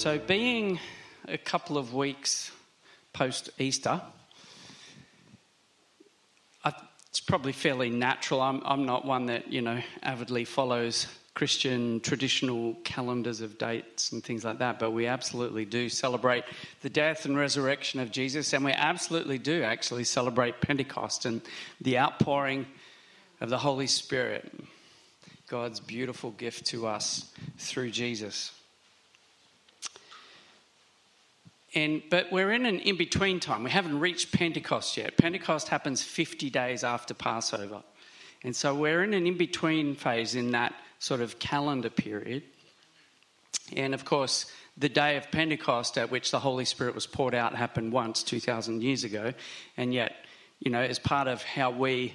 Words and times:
So, 0.00 0.18
being 0.18 0.80
a 1.28 1.36
couple 1.36 1.76
of 1.76 1.92
weeks 1.92 2.52
post 3.12 3.50
Easter, 3.58 4.00
it's 6.64 7.20
probably 7.20 7.52
fairly 7.52 7.90
natural. 7.90 8.40
I'm, 8.40 8.62
I'm 8.64 8.86
not 8.86 9.04
one 9.04 9.26
that, 9.26 9.52
you 9.52 9.60
know, 9.60 9.78
avidly 10.02 10.46
follows 10.46 11.06
Christian 11.34 12.00
traditional 12.00 12.76
calendars 12.82 13.42
of 13.42 13.58
dates 13.58 14.12
and 14.12 14.24
things 14.24 14.42
like 14.42 14.60
that, 14.60 14.78
but 14.78 14.92
we 14.92 15.06
absolutely 15.06 15.66
do 15.66 15.90
celebrate 15.90 16.44
the 16.80 16.88
death 16.88 17.26
and 17.26 17.36
resurrection 17.36 18.00
of 18.00 18.10
Jesus, 18.10 18.54
and 18.54 18.64
we 18.64 18.72
absolutely 18.72 19.36
do 19.36 19.62
actually 19.64 20.04
celebrate 20.04 20.62
Pentecost 20.62 21.26
and 21.26 21.42
the 21.82 21.98
outpouring 21.98 22.64
of 23.42 23.50
the 23.50 23.58
Holy 23.58 23.86
Spirit, 23.86 24.50
God's 25.46 25.78
beautiful 25.78 26.30
gift 26.30 26.64
to 26.68 26.86
us 26.86 27.30
through 27.58 27.90
Jesus. 27.90 28.52
And, 31.74 32.02
but 32.10 32.32
we're 32.32 32.50
in 32.52 32.66
an 32.66 32.80
in 32.80 32.96
between 32.96 33.38
time. 33.38 33.62
We 33.62 33.70
haven't 33.70 34.00
reached 34.00 34.32
Pentecost 34.32 34.96
yet. 34.96 35.16
Pentecost 35.16 35.68
happens 35.68 36.02
50 36.02 36.50
days 36.50 36.82
after 36.82 37.14
Passover. 37.14 37.82
And 38.42 38.56
so 38.56 38.74
we're 38.74 39.04
in 39.04 39.14
an 39.14 39.26
in 39.26 39.36
between 39.36 39.94
phase 39.94 40.34
in 40.34 40.50
that 40.52 40.74
sort 40.98 41.20
of 41.20 41.38
calendar 41.38 41.90
period. 41.90 42.42
And 43.76 43.94
of 43.94 44.04
course, 44.04 44.50
the 44.76 44.88
day 44.88 45.16
of 45.16 45.30
Pentecost 45.30 45.96
at 45.98 46.10
which 46.10 46.30
the 46.30 46.40
Holy 46.40 46.64
Spirit 46.64 46.94
was 46.94 47.06
poured 47.06 47.34
out 47.34 47.54
happened 47.54 47.92
once 47.92 48.22
2,000 48.22 48.82
years 48.82 49.04
ago. 49.04 49.32
And 49.76 49.94
yet, 49.94 50.14
you 50.58 50.70
know, 50.70 50.80
as 50.80 50.98
part 50.98 51.28
of 51.28 51.42
how 51.42 51.70
we 51.70 52.14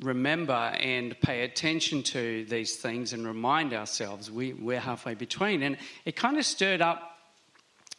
remember 0.00 0.52
and 0.52 1.18
pay 1.20 1.44
attention 1.44 2.02
to 2.02 2.44
these 2.46 2.76
things 2.76 3.12
and 3.12 3.26
remind 3.26 3.72
ourselves, 3.72 4.30
we, 4.30 4.52
we're 4.52 4.80
halfway 4.80 5.14
between. 5.14 5.62
And 5.62 5.76
it 6.04 6.16
kind 6.16 6.38
of 6.38 6.44
stirred 6.44 6.82
up 6.82 7.09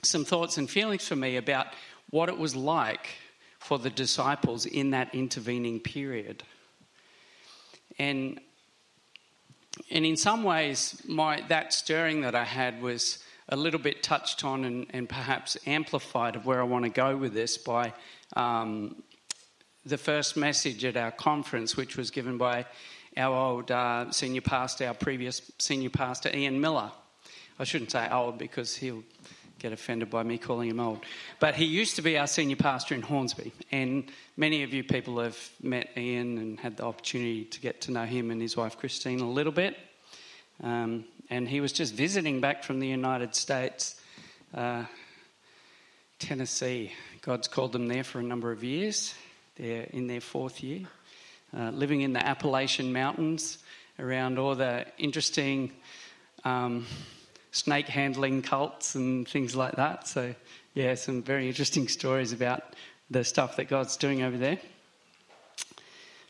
some 0.03 0.25
thoughts 0.25 0.57
and 0.57 0.69
feelings 0.69 1.07
for 1.07 1.15
me 1.15 1.37
about 1.37 1.67
what 2.09 2.29
it 2.29 2.37
was 2.37 2.55
like 2.55 3.07
for 3.59 3.77
the 3.77 3.89
disciples 3.89 4.65
in 4.65 4.91
that 4.91 5.13
intervening 5.13 5.79
period. 5.79 6.43
And, 7.99 8.39
and 9.91 10.05
in 10.05 10.17
some 10.17 10.43
ways, 10.43 11.01
my, 11.07 11.43
that 11.49 11.73
stirring 11.73 12.21
that 12.21 12.35
I 12.35 12.43
had 12.43 12.81
was 12.81 13.19
a 13.49 13.55
little 13.55 13.79
bit 13.79 14.01
touched 14.01 14.43
on 14.43 14.63
and, 14.65 14.87
and 14.91 15.07
perhaps 15.07 15.57
amplified 15.67 16.35
of 16.35 16.45
where 16.45 16.59
I 16.59 16.63
want 16.63 16.85
to 16.85 16.89
go 16.89 17.15
with 17.15 17.33
this 17.33 17.57
by 17.57 17.93
um, 18.35 19.03
the 19.85 19.97
first 19.97 20.37
message 20.37 20.85
at 20.85 20.97
our 20.97 21.11
conference, 21.11 21.75
which 21.75 21.97
was 21.97 22.11
given 22.11 22.37
by 22.37 22.65
our 23.17 23.35
old 23.35 23.69
uh, 23.71 24.09
senior 24.11 24.41
pastor, 24.41 24.87
our 24.87 24.93
previous 24.93 25.51
senior 25.59 25.89
pastor, 25.89 26.35
Ian 26.35 26.61
Miller. 26.61 26.91
I 27.59 27.63
shouldn't 27.63 27.91
say 27.91 28.07
old 28.09 28.37
because 28.37 28.75
he'll 28.75 29.03
get 29.61 29.71
offended 29.71 30.09
by 30.09 30.23
me 30.23 30.39
calling 30.39 30.69
him 30.69 30.79
old. 30.79 30.99
But 31.39 31.53
he 31.53 31.65
used 31.65 31.95
to 31.97 32.01
be 32.01 32.17
our 32.17 32.25
senior 32.25 32.55
pastor 32.55 32.95
in 32.95 33.03
Hornsby, 33.03 33.51
and 33.71 34.11
many 34.35 34.63
of 34.63 34.73
you 34.73 34.83
people 34.83 35.19
have 35.19 35.37
met 35.61 35.91
Ian 35.95 36.39
and 36.39 36.59
had 36.59 36.77
the 36.77 36.83
opportunity 36.83 37.45
to 37.45 37.61
get 37.61 37.81
to 37.81 37.91
know 37.91 38.05
him 38.05 38.31
and 38.31 38.41
his 38.41 38.57
wife 38.57 38.77
Christine 38.79 39.19
a 39.19 39.29
little 39.29 39.51
bit. 39.51 39.77
Um, 40.63 41.05
and 41.29 41.47
he 41.47 41.61
was 41.61 41.71
just 41.71 41.93
visiting 41.93 42.41
back 42.41 42.63
from 42.63 42.79
the 42.79 42.87
United 42.87 43.35
States, 43.35 44.01
uh, 44.53 44.85
Tennessee. 46.17 46.91
God's 47.21 47.47
called 47.47 47.71
them 47.71 47.87
there 47.87 48.03
for 48.03 48.19
a 48.19 48.23
number 48.23 48.51
of 48.51 48.63
years. 48.63 49.13
They're 49.55 49.83
in 49.83 50.07
their 50.07 50.21
fourth 50.21 50.63
year, 50.63 50.87
uh, 51.55 51.69
living 51.69 52.01
in 52.01 52.13
the 52.13 52.25
Appalachian 52.25 52.91
Mountains 52.91 53.59
around 53.99 54.39
all 54.39 54.55
the 54.55 54.87
interesting. 54.97 55.71
Um, 56.43 56.87
snake 57.51 57.87
handling 57.87 58.41
cults 58.41 58.95
and 58.95 59.27
things 59.27 59.55
like 59.55 59.75
that. 59.75 60.07
So, 60.07 60.33
yeah, 60.73 60.95
some 60.95 61.21
very 61.21 61.47
interesting 61.47 61.87
stories 61.87 62.31
about 62.31 62.63
the 63.09 63.23
stuff 63.23 63.57
that 63.57 63.65
God's 63.65 63.97
doing 63.97 64.23
over 64.23 64.37
there. 64.37 64.57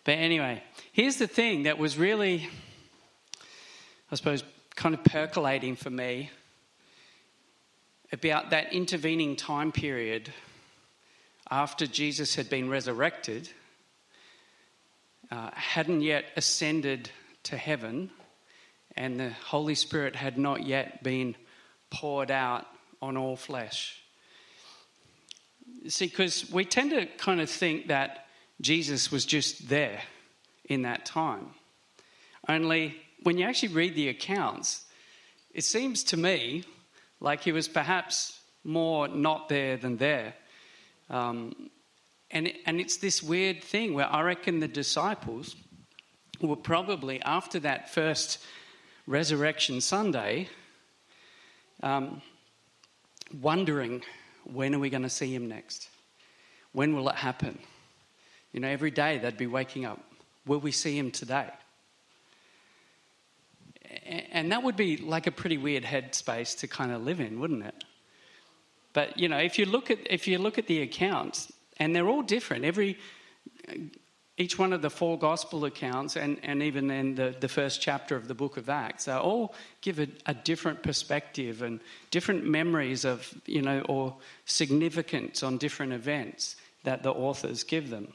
But 0.03 0.13
anyway, 0.13 0.63
here's 0.91 1.17
the 1.17 1.27
thing 1.27 1.63
that 1.63 1.77
was 1.77 1.97
really, 1.97 2.49
I 4.11 4.15
suppose, 4.15 4.43
kind 4.75 4.95
of 4.95 5.03
percolating 5.03 5.75
for 5.75 5.91
me 5.91 6.31
about 8.11 8.49
that 8.49 8.73
intervening 8.73 9.35
time 9.35 9.71
period 9.71 10.33
after 11.51 11.85
Jesus 11.85 12.35
had 12.35 12.49
been 12.49 12.69
resurrected, 12.69 13.49
uh, 15.29 15.51
hadn't 15.53 16.01
yet 16.01 16.25
ascended 16.35 17.11
to 17.43 17.57
heaven 17.57 18.09
and 18.95 19.19
the 19.19 19.29
Holy 19.29 19.75
Spirit 19.75 20.15
had 20.15 20.37
not 20.37 20.65
yet 20.65 21.03
been 21.03 21.35
poured 21.89 22.31
out 22.31 22.65
on 23.01 23.17
all 23.17 23.35
flesh. 23.35 24.01
See, 25.87 26.05
because 26.05 26.49
we 26.51 26.65
tend 26.65 26.91
to 26.91 27.05
kind 27.05 27.41
of 27.41 27.49
think 27.49 27.87
that 27.87 28.27
Jesus 28.59 29.11
was 29.11 29.25
just 29.25 29.69
there 29.69 30.01
in 30.65 30.83
that 30.83 31.05
time. 31.05 31.47
Only 32.47 32.95
when 33.23 33.37
you 33.37 33.45
actually 33.45 33.73
read 33.73 33.95
the 33.95 34.09
accounts, 34.09 34.85
it 35.53 35.63
seems 35.63 36.03
to 36.05 36.17
me 36.17 36.63
like 37.19 37.41
he 37.41 37.51
was 37.51 37.67
perhaps 37.67 38.39
more 38.63 39.07
not 39.07 39.49
there 39.49 39.77
than 39.77 39.97
there. 39.97 40.33
Um, 41.09 41.69
and, 42.29 42.51
and 42.65 42.79
it's 42.79 42.97
this 42.97 43.21
weird 43.21 43.63
thing 43.63 43.93
where 43.93 44.07
I 44.07 44.21
reckon 44.21 44.59
the 44.59 44.67
disciples 44.67 45.55
were 46.41 46.55
probably, 46.55 47.21
after 47.21 47.59
that 47.59 47.93
first 47.93 48.39
Resurrection 49.07 49.81
Sunday, 49.81 50.47
um, 51.83 52.21
wondering 53.41 54.01
when 54.43 54.75
are 54.75 54.79
we 54.79 54.89
going 54.89 55.03
to 55.03 55.09
see 55.09 55.33
him 55.33 55.47
next? 55.47 55.89
When 56.73 56.95
will 56.95 57.09
it 57.09 57.15
happen? 57.15 57.59
You 58.53 58.59
know, 58.59 58.67
every 58.67 58.91
day 58.91 59.17
they'd 59.17 59.37
be 59.37 59.47
waking 59.47 59.85
up. 59.85 59.99
Will 60.45 60.59
we 60.59 60.71
see 60.71 60.97
him 60.97 61.11
today? 61.11 61.49
And 64.31 64.51
that 64.51 64.63
would 64.63 64.75
be 64.75 64.97
like 64.97 65.27
a 65.27 65.31
pretty 65.31 65.57
weird 65.57 65.83
headspace 65.83 66.57
to 66.59 66.67
kind 66.67 66.91
of 66.91 67.03
live 67.03 67.19
in, 67.19 67.39
wouldn't 67.39 67.65
it? 67.65 67.83
But 68.93 69.17
you 69.17 69.27
know, 69.27 69.37
if 69.37 69.59
you 69.59 69.65
look 69.65 69.91
at 69.91 69.99
if 70.09 70.27
you 70.27 70.37
look 70.37 70.57
at 70.57 70.67
the 70.67 70.81
accounts, 70.81 71.51
and 71.77 71.95
they're 71.95 72.07
all 72.07 72.21
different. 72.21 72.63
Every 72.63 72.97
each 74.37 74.57
one 74.57 74.73
of 74.73 74.81
the 74.81 74.89
four 74.89 75.19
gospel 75.19 75.65
accounts 75.65 76.15
and, 76.15 76.39
and 76.43 76.63
even 76.63 76.87
then 76.87 77.15
the, 77.15 77.35
the 77.39 77.47
first 77.47 77.81
chapter 77.81 78.15
of 78.15 78.27
the 78.27 78.33
book 78.33 78.57
of 78.57 78.69
acts 78.69 79.05
they 79.05 79.13
all 79.13 79.53
give 79.81 79.99
a, 79.99 80.07
a, 80.25 80.33
different 80.33 80.81
perspective 80.81 81.61
and 81.61 81.79
different 82.09 82.45
memories 82.45 83.05
of 83.05 83.33
you 83.45 83.61
know 83.61 83.81
or 83.81 84.15
significance 84.45 85.43
on 85.43 85.57
different 85.57 85.93
events 85.93 86.55
that 86.83 87.03
the 87.03 87.11
authors 87.11 87.63
give 87.63 87.89
them. 87.89 88.07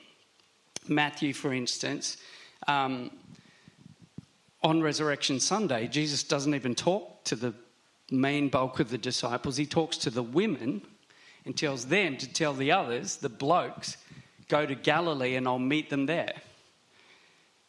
Matthew 0.89 1.33
for 1.33 1.53
instance 1.53 2.17
um, 2.67 3.11
on 4.63 4.81
resurrection 4.81 5.39
sunday 5.39 5.87
jesus 5.87 6.23
doesn't 6.25 6.55
even 6.55 6.75
talk 6.75 7.23
to 7.25 7.37
the 7.37 7.55
main 8.11 8.49
bulk 8.49 8.81
of 8.81 8.91
the 8.91 8.99
disciples. 8.99 9.57
He 9.57 9.67
talks 9.67 9.97
to 9.99 10.11
the 10.11 10.23
women 10.23 10.83
and 11.45 11.57
tells 11.57 11.87
them 11.87 12.17
to 12.19 12.33
tell 12.33 12.53
the 12.53 12.73
others 12.73 13.17
the 13.17 13.29
blokes 13.29 13.97
go 14.49 14.65
to 14.65 14.75
Galilee 14.75 15.37
and 15.37 15.47
I'll 15.47 15.59
meet 15.59 15.91
them 15.91 16.07
there. 16.07 16.35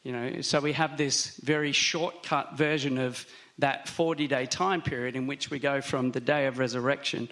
You 0.03 0.11
know, 0.11 0.41
so 0.41 0.61
we 0.61 0.73
have 0.73 0.97
this 0.97 1.35
very 1.37 1.71
shortcut 1.71 2.57
version 2.57 2.97
of 2.97 3.25
that 3.59 3.89
40 3.89 4.27
day 4.27 4.45
time 4.45 4.81
period 4.81 5.15
in 5.15 5.27
which 5.27 5.49
we 5.49 5.59
go 5.59 5.81
from 5.81 6.11
the 6.11 6.21
day 6.21 6.47
of 6.47 6.59
resurrection, 6.59 7.29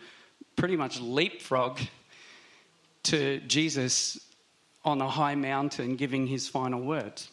pretty 0.55 0.75
much 0.75 0.99
leapfrog 0.99 1.79
to 3.03 3.39
Jesus 3.41 4.19
on 4.83 5.01
a 5.01 5.07
high 5.07 5.35
mountain 5.35 5.95
giving 5.95 6.27
his 6.27 6.47
final 6.47 6.81
words. 6.81 7.29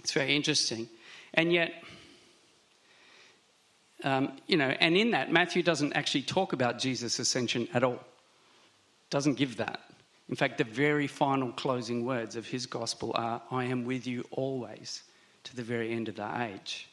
It's 0.00 0.12
very 0.12 0.34
interesting. 0.34 0.88
And 1.34 1.52
yet, 1.52 1.72
um, 4.04 4.32
you 4.46 4.56
know, 4.56 4.68
and 4.68 4.96
in 4.96 5.12
that, 5.12 5.30
Matthew 5.32 5.62
doesn't 5.62 5.92
actually 5.94 6.22
talk 6.22 6.52
about 6.52 6.78
Jesus' 6.78 7.18
ascension 7.18 7.68
at 7.72 7.84
all. 7.84 8.00
Doesn't 9.10 9.34
give 9.34 9.58
that. 9.58 9.80
In 10.32 10.36
fact, 10.36 10.56
the 10.56 10.64
very 10.64 11.08
final 11.08 11.52
closing 11.52 12.06
words 12.06 12.36
of 12.36 12.46
his 12.46 12.64
gospel 12.64 13.12
are 13.14 13.42
I 13.50 13.64
am 13.64 13.84
with 13.84 14.06
you 14.06 14.24
always 14.30 15.02
to 15.44 15.54
the 15.54 15.62
very 15.62 15.92
end 15.92 16.08
of 16.08 16.16
the 16.16 16.42
age. 16.44 16.88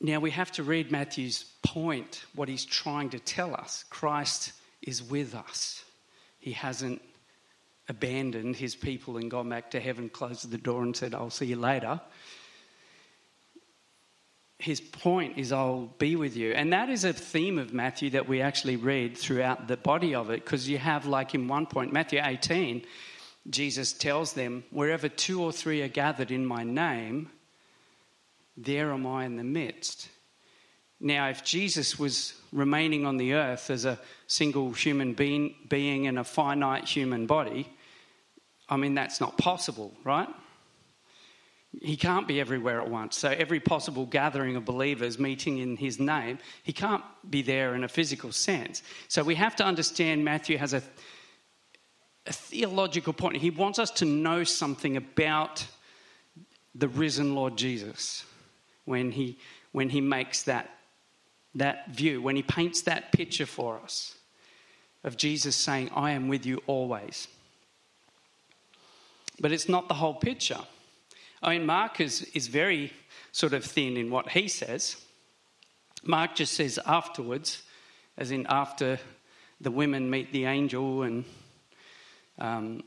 Now 0.00 0.20
we 0.20 0.30
have 0.30 0.52
to 0.52 0.62
read 0.62 0.92
Matthew's 0.92 1.42
point, 1.64 2.24
what 2.36 2.48
he's 2.48 2.64
trying 2.64 3.10
to 3.10 3.18
tell 3.18 3.52
us. 3.52 3.84
Christ 3.90 4.52
is 4.80 5.02
with 5.02 5.34
us. 5.34 5.82
He 6.38 6.52
hasn't 6.52 7.02
abandoned 7.88 8.54
his 8.54 8.76
people 8.76 9.16
and 9.16 9.28
gone 9.28 9.48
back 9.48 9.72
to 9.72 9.80
heaven, 9.80 10.08
closed 10.10 10.48
the 10.48 10.56
door, 10.56 10.84
and 10.84 10.96
said, 10.96 11.16
I'll 11.16 11.30
see 11.30 11.46
you 11.46 11.56
later 11.56 12.00
his 14.58 14.80
point 14.80 15.38
is, 15.38 15.52
I'll 15.52 15.92
be 15.98 16.16
with 16.16 16.36
you. 16.36 16.52
And 16.52 16.72
that 16.72 16.88
is 16.88 17.04
a 17.04 17.12
theme 17.12 17.58
of 17.58 17.72
Matthew 17.72 18.10
that 18.10 18.28
we 18.28 18.40
actually 18.40 18.76
read 18.76 19.16
throughout 19.16 19.68
the 19.68 19.76
body 19.76 20.14
of 20.14 20.30
it, 20.30 20.44
because 20.44 20.68
you 20.68 20.78
have, 20.78 21.06
like 21.06 21.34
in 21.34 21.46
one 21.46 21.66
point, 21.66 21.92
Matthew 21.92 22.20
18, 22.22 22.84
Jesus 23.50 23.92
tells 23.92 24.32
them, 24.32 24.64
Wherever 24.70 25.08
two 25.08 25.42
or 25.42 25.52
three 25.52 25.82
are 25.82 25.88
gathered 25.88 26.32
in 26.32 26.44
my 26.44 26.64
name, 26.64 27.30
there 28.56 28.92
am 28.92 29.06
I 29.06 29.24
in 29.26 29.36
the 29.36 29.44
midst. 29.44 30.08
Now, 31.00 31.28
if 31.28 31.44
Jesus 31.44 31.96
was 31.96 32.34
remaining 32.52 33.06
on 33.06 33.16
the 33.16 33.34
earth 33.34 33.70
as 33.70 33.84
a 33.84 34.00
single 34.26 34.72
human 34.72 35.14
being, 35.14 35.54
being 35.68 36.06
in 36.06 36.18
a 36.18 36.24
finite 36.24 36.84
human 36.88 37.26
body, 37.26 37.68
I 38.68 38.76
mean, 38.76 38.94
that's 38.94 39.20
not 39.20 39.38
possible, 39.38 39.94
right? 40.02 40.28
He 41.72 41.96
can't 41.96 42.26
be 42.26 42.40
everywhere 42.40 42.80
at 42.80 42.88
once. 42.88 43.16
So, 43.16 43.28
every 43.28 43.60
possible 43.60 44.06
gathering 44.06 44.56
of 44.56 44.64
believers 44.64 45.18
meeting 45.18 45.58
in 45.58 45.76
his 45.76 46.00
name, 46.00 46.38
he 46.62 46.72
can't 46.72 47.04
be 47.28 47.42
there 47.42 47.74
in 47.74 47.84
a 47.84 47.88
physical 47.88 48.32
sense. 48.32 48.82
So, 49.08 49.22
we 49.22 49.34
have 49.34 49.54
to 49.56 49.64
understand 49.64 50.24
Matthew 50.24 50.56
has 50.58 50.72
a, 50.72 50.82
a 52.26 52.32
theological 52.32 53.12
point. 53.12 53.36
He 53.36 53.50
wants 53.50 53.78
us 53.78 53.90
to 53.92 54.04
know 54.04 54.44
something 54.44 54.96
about 54.96 55.66
the 56.74 56.88
risen 56.88 57.34
Lord 57.34 57.56
Jesus 57.56 58.24
when 58.84 59.12
he, 59.12 59.38
when 59.72 59.90
he 59.90 60.00
makes 60.00 60.44
that, 60.44 60.70
that 61.54 61.90
view, 61.90 62.22
when 62.22 62.36
he 62.36 62.42
paints 62.42 62.82
that 62.82 63.12
picture 63.12 63.46
for 63.46 63.78
us 63.84 64.16
of 65.04 65.16
Jesus 65.16 65.54
saying, 65.54 65.90
I 65.94 66.12
am 66.12 66.28
with 66.28 66.46
you 66.46 66.62
always. 66.66 67.28
But 69.40 69.52
it's 69.52 69.68
not 69.68 69.88
the 69.88 69.94
whole 69.94 70.14
picture. 70.14 70.60
I 71.42 71.56
mean, 71.56 71.66
Mark 71.66 72.00
is, 72.00 72.22
is 72.34 72.48
very 72.48 72.92
sort 73.32 73.52
of 73.52 73.64
thin 73.64 73.96
in 73.96 74.10
what 74.10 74.30
he 74.30 74.48
says. 74.48 74.96
Mark 76.02 76.34
just 76.34 76.54
says 76.54 76.78
afterwards, 76.86 77.62
as 78.16 78.30
in 78.30 78.46
after 78.48 78.98
the 79.60 79.70
women 79.70 80.10
meet 80.10 80.32
the 80.32 80.44
angel 80.44 81.02
and 81.02 81.24
um, 82.38 82.82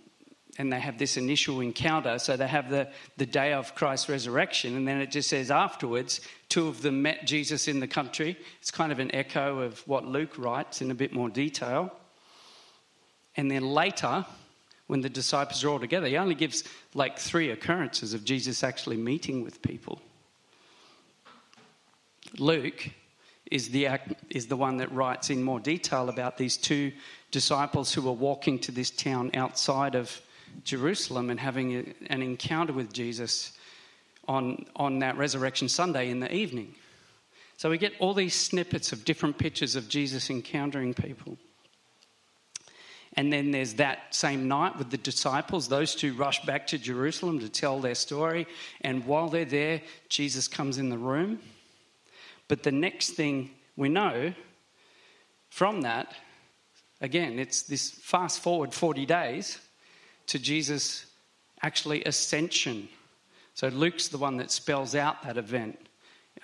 and 0.58 0.72
they 0.72 0.80
have 0.80 0.98
this 0.98 1.18
initial 1.18 1.62
encounter. 1.62 2.20
So 2.20 2.36
they 2.36 2.48
have 2.48 2.70
the, 2.70 2.90
the 3.18 3.26
day 3.26 3.54
of 3.54 3.74
Christ's 3.76 4.10
resurrection, 4.10 4.76
and 4.76 4.88
then 4.88 5.00
it 5.00 5.12
just 5.12 5.30
says 5.30 5.52
afterwards, 5.52 6.22
two 6.50 6.68
of 6.68 6.82
them 6.82 7.02
met 7.02 7.26
Jesus 7.26 7.68
in 7.68 7.80
the 7.80 7.88
country. 7.88 8.38
It's 8.60 8.72
kind 8.72 8.92
of 8.92 9.00
an 9.00 9.14
echo 9.16 9.60
of 9.60 9.80
what 9.88 10.06
Luke 10.06 10.38
writes 10.38 10.82
in 10.82 10.92
a 10.92 10.96
bit 10.96 11.14
more 11.14 11.30
detail. 11.30 11.92
And 13.38 13.50
then 13.50 13.64
later, 13.64 14.26
when 14.92 15.00
the 15.00 15.08
disciples 15.08 15.64
are 15.64 15.70
all 15.70 15.80
together, 15.80 16.06
he 16.06 16.18
only 16.18 16.36
gives 16.36 16.66
like 16.94 17.18
three 17.18 17.52
occurrences 17.52 18.14
of 18.14 18.26
Jesus 18.26 18.62
actually 18.62 18.98
meeting 18.98 19.42
with 19.42 19.62
people. 19.62 20.02
Luke 22.38 22.90
is 23.50 23.70
the, 23.70 23.88
is 24.30 24.48
the 24.48 24.58
one 24.58 24.76
that 24.76 24.92
writes 24.92 25.30
in 25.30 25.44
more 25.44 25.62
detail 25.62 26.10
about 26.10 26.38
these 26.38 26.58
two 26.58 26.92
disciples 27.32 27.94
who 27.94 28.02
were 28.02 28.12
walking 28.12 28.60
to 28.60 28.74
this 28.74 28.92
town 28.92 29.32
outside 29.34 29.96
of 29.96 30.20
Jerusalem 30.66 31.30
and 31.30 31.40
having 31.40 31.74
a, 31.74 31.86
an 32.12 32.22
encounter 32.22 32.74
with 32.74 32.92
Jesus 32.92 33.54
on, 34.28 34.66
on 34.76 35.00
that 35.00 35.16
Resurrection 35.16 35.70
Sunday 35.70 36.10
in 36.10 36.20
the 36.20 36.36
evening. 36.36 36.76
So 37.56 37.70
we 37.70 37.78
get 37.78 37.94
all 38.00 38.14
these 38.14 38.36
snippets 38.36 38.92
of 38.92 39.06
different 39.06 39.38
pictures 39.38 39.78
of 39.78 39.88
Jesus 39.88 40.30
encountering 40.30 40.94
people. 40.94 41.38
And 43.18 43.32
then 43.32 43.52
there's 43.52 43.74
that 43.76 44.16
same 44.16 44.48
night 44.48 44.78
with 44.78 44.90
the 44.90 44.98
disciples. 44.98 45.68
Those 45.68 45.96
two 45.96 46.14
rush 46.14 46.44
back 46.46 46.68
to 46.68 46.78
Jerusalem 46.78 47.40
to 47.40 47.50
tell 47.50 47.80
their 47.80 47.96
story. 47.96 48.48
And 48.82 49.06
while 49.06 49.28
they're 49.28 49.44
there, 49.44 49.82
Jesus 50.08 50.48
comes 50.48 50.78
in 50.78 50.90
the 50.90 50.98
room. 50.98 51.40
But 52.48 52.64
the 52.64 52.72
next 52.72 53.12
thing 53.12 53.52
we 53.76 53.90
know 53.90 54.34
from 55.50 55.82
that, 55.82 56.14
again, 57.02 57.38
it's 57.38 57.64
this 57.64 57.92
fast 57.92 58.42
forward 58.42 58.74
40 58.74 59.06
days 59.06 59.60
to 60.28 60.40
Jesus' 60.40 61.06
actually 61.62 62.04
ascension. 62.06 62.88
So 63.54 63.68
Luke's 63.68 64.08
the 64.08 64.18
one 64.18 64.38
that 64.38 64.52
spells 64.52 64.96
out 64.96 65.24
that 65.24 65.38
event 65.38 65.78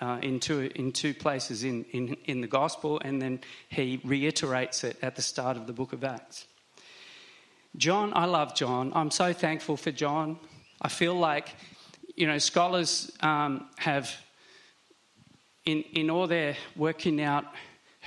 uh, 0.00 0.18
in, 0.22 0.38
two, 0.38 0.70
in 0.74 0.92
two 0.92 1.14
places 1.14 1.64
in, 1.64 1.84
in, 1.92 2.16
in 2.26 2.40
the 2.42 2.46
gospel, 2.46 3.00
and 3.02 3.20
then 3.20 3.40
he 3.70 4.00
reiterates 4.04 4.84
it 4.84 4.96
at 5.02 5.16
the 5.16 5.22
start 5.22 5.56
of 5.56 5.66
the 5.66 5.72
book 5.72 5.92
of 5.92 6.04
Acts. 6.04 6.46
John, 7.76 8.12
I 8.14 8.24
love 8.24 8.54
John. 8.54 8.92
I'm 8.94 9.10
so 9.10 9.32
thankful 9.32 9.76
for 9.76 9.90
John. 9.90 10.38
I 10.80 10.88
feel 10.88 11.14
like, 11.14 11.54
you 12.16 12.26
know, 12.26 12.38
scholars 12.38 13.12
um, 13.20 13.68
have, 13.76 14.14
in, 15.64 15.82
in 15.92 16.10
all 16.10 16.26
their 16.26 16.56
working 16.76 17.20
out 17.20 17.44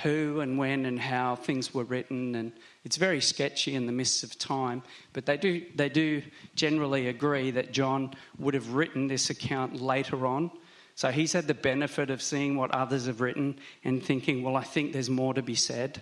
who 0.03 0.39
and 0.39 0.57
when 0.57 0.85
and 0.85 0.99
how 0.99 1.35
things 1.35 1.73
were 1.73 1.83
written 1.83 2.35
and 2.35 2.51
it's 2.83 2.97
very 2.97 3.21
sketchy 3.21 3.75
in 3.75 3.85
the 3.85 3.91
mists 3.91 4.23
of 4.23 4.37
time, 4.39 4.81
but 5.13 5.25
they 5.25 5.37
do, 5.37 5.63
they 5.75 5.89
do 5.89 6.23
generally 6.55 7.07
agree 7.07 7.51
that 7.51 7.71
John 7.71 8.13
would 8.39 8.53
have 8.53 8.73
written 8.73 9.07
this 9.07 9.29
account 9.29 9.79
later 9.79 10.25
on. 10.25 10.49
So 10.95 11.11
he's 11.11 11.33
had 11.33 11.47
the 11.47 11.53
benefit 11.53 12.09
of 12.09 12.21
seeing 12.21 12.55
what 12.55 12.71
others 12.71 13.05
have 13.05 13.21
written 13.21 13.59
and 13.83 14.03
thinking, 14.03 14.43
well, 14.43 14.55
I 14.55 14.63
think 14.63 14.93
there's 14.93 15.09
more 15.09 15.33
to 15.33 15.41
be 15.41 15.55
said. 15.55 16.01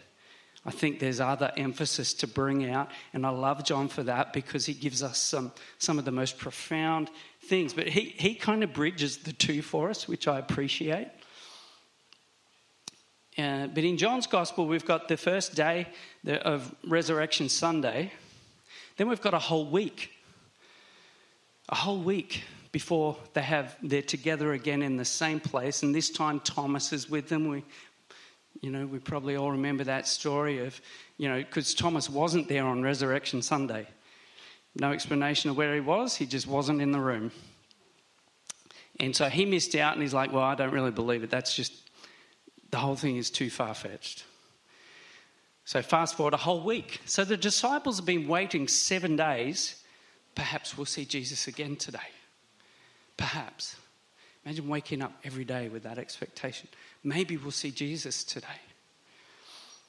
I 0.66 0.72
think 0.72 1.00
there's 1.00 1.22
other 1.22 1.52
emphasis 1.56 2.14
to 2.16 2.28
bring 2.28 2.70
out, 2.70 2.92
and 3.14 3.26
I 3.26 3.30
love 3.30 3.64
John 3.64 3.88
for 3.88 4.04
that 4.04 4.34
because 4.34 4.66
he 4.66 4.74
gives 4.74 5.02
us 5.02 5.18
some, 5.18 5.54
some 5.78 5.98
of 5.98 6.06
the 6.06 6.12
most 6.12 6.38
profound 6.38 7.10
things. 7.44 7.74
But 7.74 7.88
he, 7.88 8.14
he 8.18 8.36
kind 8.36 8.64
of 8.64 8.74
bridges 8.74 9.18
the 9.18 9.32
two 9.32 9.62
for 9.62 9.90
us, 9.90 10.08
which 10.08 10.28
I 10.28 10.38
appreciate. 10.38 11.08
Uh, 13.38 13.68
but 13.68 13.86
in 13.86 13.98
John's 13.98 14.28
Gospel, 14.28 14.68
we've 14.68 14.86
got 14.86 15.08
the 15.08 15.16
first 15.16 15.56
day 15.56 15.88
of 16.28 16.76
Resurrection 16.86 17.48
Sunday. 17.48 18.12
Then 18.98 19.08
we've 19.08 19.22
got 19.22 19.34
a 19.34 19.40
whole 19.40 19.66
week. 19.66 20.12
A 21.70 21.76
whole 21.76 22.00
week 22.00 22.44
before 22.72 23.18
they 23.34 23.42
have 23.42 23.78
they're 23.82 24.02
together 24.02 24.54
again 24.54 24.82
in 24.82 24.98
the 24.98 25.06
same 25.06 25.40
place, 25.40 25.84
and 25.84 25.96
this 25.96 26.10
time 26.10 26.40
Thomas 26.42 26.92
is 26.92 27.10
with 27.10 27.30
them. 27.30 27.48
We, 27.48 27.64
you 28.62 28.72
know, 28.72 28.86
we 28.86 29.00
probably 29.00 29.36
all 29.36 29.52
remember 29.52 29.84
that 29.86 30.08
story 30.08 30.66
of, 30.66 30.80
you 31.18 31.30
know, 31.30 31.38
because 31.38 31.74
Thomas 31.74 32.10
wasn't 32.10 32.50
there 32.50 32.66
on 32.66 32.82
Resurrection 32.82 33.42
Sunday. 33.42 33.88
No 34.76 34.92
explanation 34.92 35.50
of 35.50 35.58
where 35.58 35.74
he 35.74 35.80
was. 35.80 36.16
He 36.16 36.26
just 36.26 36.48
wasn't 36.48 36.82
in 36.82 36.92
the 36.92 37.00
room. 37.00 37.32
And 39.00 39.16
so 39.16 39.30
he 39.30 39.46
missed 39.46 39.76
out, 39.76 39.94
and 39.94 40.02
he's 40.02 40.14
like, 40.14 40.34
"Well, 40.34 40.44
I 40.44 40.56
don't 40.56 40.72
really 40.72 40.92
believe 40.92 41.24
it. 41.24 41.30
That's 41.30 41.56
just 41.56 41.90
the 42.72 42.78
whole 42.78 42.96
thing 42.96 43.18
is 43.18 43.30
too 43.30 43.50
far 43.50 43.74
fetched. 43.74 44.26
So, 45.66 45.82
fast 45.82 46.16
forward 46.16 46.34
a 46.34 46.38
whole 46.38 46.62
week. 46.62 47.00
So, 47.06 47.24
the 47.24 47.38
disciples 47.38 47.98
have 47.98 48.06
been 48.06 48.28
waiting 48.28 48.68
seven 48.68 49.16
days. 49.16 49.84
Perhaps 50.36 50.78
we'll 50.78 50.86
see 50.86 51.06
Jesus 51.06 51.48
again 51.48 51.76
today. 51.76 52.00
Perhaps. 53.18 53.76
Imagine 54.46 54.68
waking 54.68 55.02
up 55.02 55.14
every 55.24 55.46
day 55.46 55.70
with 55.70 55.84
that 55.84 55.98
expectation. 55.98 56.70
Maybe 57.04 57.38
we'll 57.38 57.52
see 57.52 57.72
Jesus 57.72 58.24
today. 58.24 58.48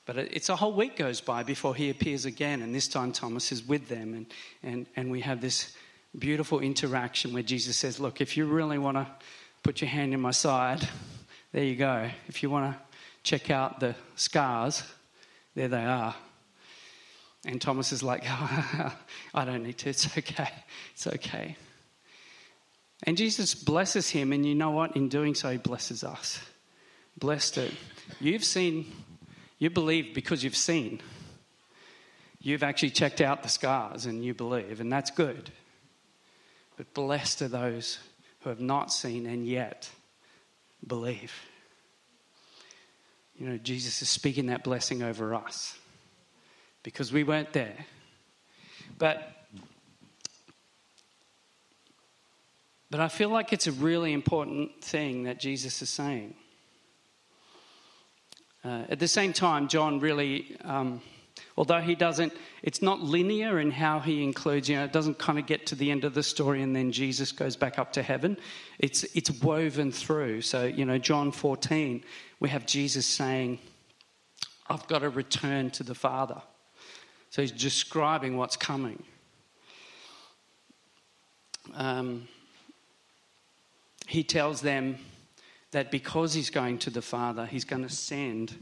But 0.07 0.17
it's 0.17 0.49
a 0.49 0.57
whole 0.57 0.73
week 0.73 0.97
goes 0.97 1.21
by 1.21 1.43
before 1.43 1.75
he 1.75 1.91
appears 1.91 2.25
again, 2.25 2.63
and 2.63 2.75
this 2.75 2.89
time 2.89 3.13
Thomas 3.13 3.53
is 3.53 3.67
with 3.67 3.89
them, 3.89 4.15
and, 4.15 4.27
and, 4.63 4.87
and 4.97 5.11
we 5.11 5.21
have 5.21 5.41
this 5.41 5.77
beautiful 6.19 6.61
interaction 6.61 7.33
where 7.33 7.43
Jesus 7.43 7.77
says, 7.77 8.01
Look, 8.01 8.21
if 8.21 8.37
you 8.37 8.47
really 8.47 8.79
want 8.79 8.97
to 8.97 9.07
put 9.63 9.81
your 9.81 9.91
hand 9.91 10.13
in 10.15 10.21
my 10.21 10.31
side, 10.31 10.89
there 11.53 11.65
you 11.65 11.77
go. 11.77 12.11
If 12.29 12.43
you 12.43 12.51
want 12.51 12.75
to 12.75 12.81
check 13.23 13.51
out 13.51 13.81
the 13.81 13.95
scars, 14.17 14.83
there 15.55 15.69
they 15.69 15.85
are. 15.85 16.15
And 17.45 17.61
Thomas 17.61 17.93
is 17.93 18.03
like, 18.03 18.23
oh, 18.27 18.95
I 19.35 19.45
don't 19.45 19.63
need 19.63 19.79
to. 19.79 19.91
It's 19.91 20.17
okay. 20.19 20.51
It's 20.93 21.07
okay. 21.07 21.57
And 23.05 23.17
Jesus 23.17 23.55
blesses 23.55 24.11
him, 24.11 24.33
and 24.33 24.45
you 24.45 24.55
know 24.55 24.71
what? 24.71 24.95
In 24.95 25.09
doing 25.09 25.35
so, 25.35 25.51
he 25.51 25.57
blesses 25.57 26.05
us. 26.05 26.41
Blessed 27.21 27.59
it. 27.59 27.75
You've 28.19 28.45
seen, 28.45 28.91
you 29.59 29.71
believe 29.71 30.15
because 30.15 30.43
you've 30.43 30.57
seen. 30.57 31.01
You've 32.41 32.63
actually 32.63 32.91
checked 32.91 33.21
out 33.21 33.43
the 33.43 33.49
scars 33.49 34.07
and 34.07 34.25
you 34.25 34.35
believe, 34.35 34.81
and 34.81 34.91
that's 34.91 35.11
good. 35.11 35.51
But 36.77 36.93
blessed 36.95 37.43
are 37.43 37.49
those 37.49 37.99
who 38.41 38.49
have 38.49 38.61
not 38.61 38.91
seen 38.91 39.27
and 39.27 39.47
yet 39.47 39.91
believe. 40.87 41.33
You 43.39 43.47
know, 43.49 43.59
Jesus 43.59 44.01
is 44.01 44.09
speaking 44.09 44.47
that 44.47 44.65
blessing 44.65 45.03
over 45.03 45.35
us 45.35 45.79
because 46.83 47.13
we 47.13 47.23
weren't 47.23 47.53
there. 47.53 47.87
But 48.99 49.41
But 52.91 52.99
I 52.99 53.09
feel 53.09 53.29
like 53.29 53.53
it's 53.53 53.69
a 53.69 53.73
really 53.73 54.13
important 54.13 54.83
thing 54.83 55.23
that 55.23 55.39
Jesus 55.39 55.81
is 55.81 55.89
saying. 55.89 56.35
Uh, 58.65 58.85
at 58.89 58.99
the 58.99 59.09
same 59.09 59.33
time, 59.33 59.69
John 59.69 60.01
really 60.01 60.57
um, 60.65 61.01
although 61.57 61.81
he 61.81 61.95
doesn't, 61.95 62.33
it's 62.63 62.83
not 62.83 63.01
linear 63.01 63.61
in 63.61 63.71
how 63.71 64.01
he 64.01 64.23
includes, 64.23 64.69
you 64.69 64.77
know, 64.77 64.85
it 64.85 64.93
doesn't 64.93 65.19
kind 65.19 65.39
of 65.39 65.47
get 65.47 65.67
to 65.67 65.75
the 65.75 65.91
end 65.91 66.05
of 66.05 66.15
the 66.15 66.23
story 66.23 66.63
and 66.63 66.75
then 66.75 66.93
Jesus 66.93 67.33
goes 67.33 67.57
back 67.57 67.79
up 67.79 67.93
to 67.93 68.03
heaven. 68.03 68.37
It's, 68.79 69.05
it's 69.15 69.31
woven 69.43 69.93
through. 69.93 70.43
So, 70.43 70.65
you 70.65 70.85
know, 70.85 70.99
John 70.99 71.33
14, 71.33 72.03
we 72.41 72.49
have 72.49 72.67
Jesus 72.67 73.07
saying, 73.07 73.59
I've 74.69 74.87
got 74.87 75.01
to 75.01 75.11
return 75.11 75.71
to 75.73 75.83
the 75.83 75.95
Father. 75.95 76.41
So 77.31 77.43
he's 77.43 77.53
describing 77.53 78.37
what's 78.37 78.57
coming. 78.57 79.03
Um, 81.75 82.27
he 84.07 84.25
tells 84.25 84.61
them 84.61 84.99
that 85.73 85.91
because 85.91 86.35
he's 86.35 86.51
going 86.51 86.79
to 86.79 86.91
the 86.91 87.03
Father, 87.03 87.47
he's 87.47 87.65
going 87.65 87.83
to 87.83 87.95
send 87.95 88.57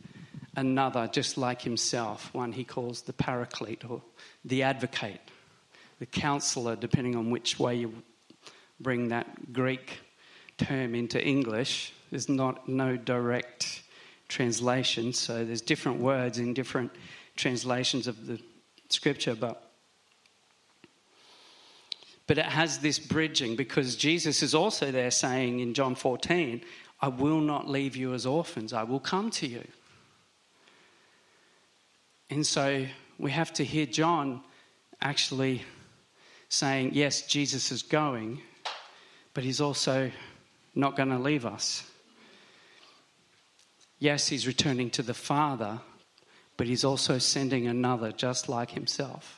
another 0.56 1.08
just 1.10 1.38
like 1.38 1.62
himself, 1.62 2.32
one 2.34 2.52
he 2.52 2.64
calls 2.64 3.02
the 3.02 3.12
Paraclete 3.12 3.88
or 3.88 4.02
the 4.44 4.62
Advocate, 4.62 5.20
the 5.98 6.06
Counselor, 6.06 6.76
depending 6.76 7.16
on 7.16 7.30
which 7.30 7.58
way 7.58 7.76
you 7.76 8.02
bring 8.80 9.08
that 9.08 9.52
Greek 9.52 10.00
term 10.58 10.94
into 10.94 11.24
English. 11.24 11.92
There's 12.10 12.28
not 12.28 12.68
no 12.68 12.96
direct 12.96 13.82
translation, 14.28 15.12
so 15.12 15.44
there's 15.44 15.62
different 15.62 16.00
words 16.00 16.38
in 16.38 16.54
different 16.54 16.92
translations 17.36 18.06
of 18.06 18.26
the 18.26 18.40
scripture, 18.88 19.34
but 19.34 19.64
but 22.26 22.36
it 22.36 22.44
has 22.44 22.80
this 22.80 22.98
bridging 22.98 23.56
because 23.56 23.96
Jesus 23.96 24.42
is 24.42 24.54
also 24.54 24.92
there 24.92 25.10
saying 25.10 25.60
in 25.60 25.72
John 25.72 25.94
14, 25.94 26.60
I 27.00 27.08
will 27.08 27.40
not 27.40 27.68
leave 27.68 27.96
you 27.96 28.14
as 28.14 28.26
orphans, 28.26 28.72
I 28.72 28.82
will 28.82 29.00
come 29.00 29.30
to 29.32 29.46
you. 29.46 29.66
And 32.30 32.46
so 32.46 32.86
we 33.18 33.30
have 33.30 33.52
to 33.54 33.64
hear 33.64 33.86
John 33.86 34.42
actually 35.00 35.62
saying, 36.48 36.90
Yes, 36.94 37.22
Jesus 37.22 37.72
is 37.72 37.82
going, 37.82 38.42
but 39.34 39.44
he's 39.44 39.60
also 39.60 40.10
not 40.74 40.96
going 40.96 41.10
to 41.10 41.18
leave 41.18 41.46
us. 41.46 41.88
Yes, 43.98 44.28
he's 44.28 44.46
returning 44.46 44.90
to 44.90 45.02
the 45.02 45.14
Father, 45.14 45.80
but 46.56 46.66
he's 46.66 46.84
also 46.84 47.18
sending 47.18 47.66
another 47.66 48.12
just 48.12 48.48
like 48.48 48.70
himself. 48.70 49.37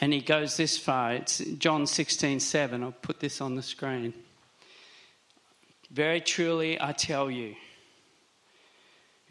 And 0.00 0.12
he 0.12 0.20
goes 0.20 0.56
this 0.56 0.76
far. 0.76 1.14
It's 1.14 1.38
John 1.38 1.86
16, 1.86 2.40
7. 2.40 2.82
I'll 2.82 2.92
put 2.92 3.20
this 3.20 3.40
on 3.40 3.54
the 3.54 3.62
screen. 3.62 4.12
Very 5.90 6.20
truly, 6.20 6.80
I 6.80 6.92
tell 6.92 7.30
you. 7.30 7.54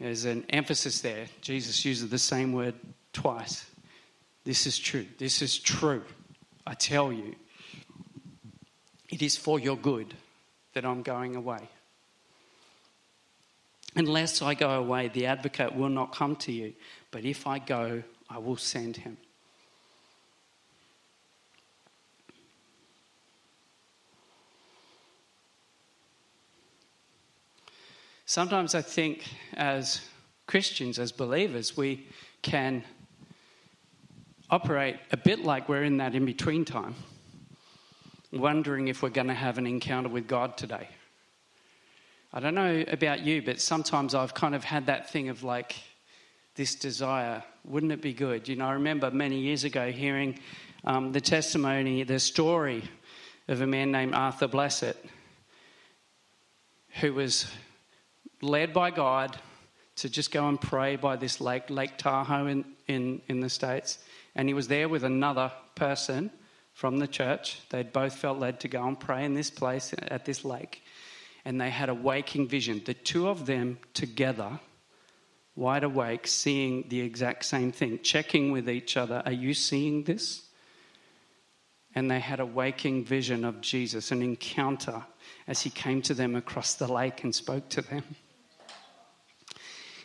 There's 0.00 0.24
an 0.24 0.44
emphasis 0.50 1.00
there. 1.00 1.26
Jesus 1.40 1.84
uses 1.84 2.10
the 2.10 2.18
same 2.18 2.52
word 2.52 2.74
twice. 3.12 3.64
This 4.44 4.66
is 4.66 4.78
true. 4.78 5.06
This 5.18 5.40
is 5.40 5.58
true. 5.58 6.02
I 6.66 6.74
tell 6.74 7.12
you. 7.12 7.34
It 9.08 9.22
is 9.22 9.36
for 9.36 9.58
your 9.60 9.76
good 9.76 10.14
that 10.74 10.84
I'm 10.84 11.02
going 11.02 11.36
away. 11.36 11.68
Unless 13.94 14.42
I 14.42 14.54
go 14.54 14.70
away, 14.70 15.08
the 15.08 15.26
advocate 15.26 15.74
will 15.74 15.88
not 15.88 16.12
come 16.12 16.36
to 16.36 16.52
you. 16.52 16.74
But 17.10 17.24
if 17.24 17.46
I 17.46 17.58
go, 17.58 18.02
I 18.28 18.38
will 18.38 18.58
send 18.58 18.98
him. 18.98 19.16
Sometimes 28.28 28.74
I 28.74 28.82
think 28.82 29.24
as 29.54 30.00
Christians, 30.48 30.98
as 30.98 31.12
believers, 31.12 31.76
we 31.76 32.08
can 32.42 32.82
operate 34.50 34.96
a 35.12 35.16
bit 35.16 35.44
like 35.44 35.68
we're 35.68 35.84
in 35.84 35.98
that 35.98 36.16
in 36.16 36.24
between 36.24 36.64
time, 36.64 36.96
wondering 38.32 38.88
if 38.88 39.00
we're 39.00 39.10
going 39.10 39.28
to 39.28 39.34
have 39.34 39.58
an 39.58 39.66
encounter 39.66 40.08
with 40.08 40.26
God 40.26 40.56
today. 40.56 40.88
I 42.32 42.40
don't 42.40 42.56
know 42.56 42.84
about 42.88 43.20
you, 43.20 43.42
but 43.42 43.60
sometimes 43.60 44.12
I've 44.12 44.34
kind 44.34 44.56
of 44.56 44.64
had 44.64 44.86
that 44.86 45.08
thing 45.08 45.28
of 45.28 45.44
like 45.44 45.76
this 46.56 46.74
desire. 46.74 47.44
Wouldn't 47.64 47.92
it 47.92 48.02
be 48.02 48.12
good? 48.12 48.48
You 48.48 48.56
know, 48.56 48.66
I 48.66 48.72
remember 48.72 49.08
many 49.12 49.38
years 49.38 49.62
ago 49.62 49.92
hearing 49.92 50.40
um, 50.84 51.12
the 51.12 51.20
testimony, 51.20 52.02
the 52.02 52.18
story 52.18 52.82
of 53.46 53.60
a 53.60 53.66
man 53.68 53.92
named 53.92 54.16
Arthur 54.16 54.48
Blessitt, 54.48 54.96
who 57.00 57.14
was 57.14 57.46
led 58.40 58.72
by 58.72 58.90
God 58.90 59.36
to 59.96 60.08
just 60.08 60.30
go 60.30 60.48
and 60.48 60.60
pray 60.60 60.96
by 60.96 61.16
this 61.16 61.40
lake, 61.40 61.70
Lake 61.70 61.96
Tahoe 61.96 62.46
in, 62.46 62.64
in, 62.86 63.22
in 63.28 63.40
the 63.40 63.48
States. 63.48 63.98
And 64.34 64.48
he 64.48 64.54
was 64.54 64.68
there 64.68 64.88
with 64.88 65.04
another 65.04 65.50
person 65.74 66.30
from 66.74 66.98
the 66.98 67.08
church. 67.08 67.58
They'd 67.70 67.92
both 67.92 68.14
felt 68.14 68.38
led 68.38 68.60
to 68.60 68.68
go 68.68 68.86
and 68.86 69.00
pray 69.00 69.24
in 69.24 69.34
this 69.34 69.50
place 69.50 69.94
at 69.96 70.26
this 70.26 70.44
lake. 70.44 70.82
And 71.44 71.60
they 71.60 71.70
had 71.70 71.88
a 71.88 71.94
waking 71.94 72.48
vision. 72.48 72.82
The 72.84 72.92
two 72.92 73.28
of 73.28 73.46
them 73.46 73.78
together, 73.94 74.60
wide 75.54 75.84
awake, 75.84 76.26
seeing 76.26 76.84
the 76.88 77.00
exact 77.00 77.46
same 77.46 77.72
thing, 77.72 78.00
checking 78.02 78.52
with 78.52 78.68
each 78.68 78.96
other 78.96 79.22
Are 79.24 79.32
you 79.32 79.54
seeing 79.54 80.04
this? 80.04 80.42
And 81.94 82.10
they 82.10 82.20
had 82.20 82.40
a 82.40 82.46
waking 82.46 83.06
vision 83.06 83.42
of 83.42 83.62
Jesus, 83.62 84.10
an 84.10 84.20
encounter 84.20 85.02
as 85.48 85.62
he 85.62 85.70
came 85.70 86.02
to 86.02 86.12
them 86.12 86.36
across 86.36 86.74
the 86.74 86.92
lake 86.92 87.24
and 87.24 87.34
spoke 87.34 87.70
to 87.70 87.80
them. 87.80 88.04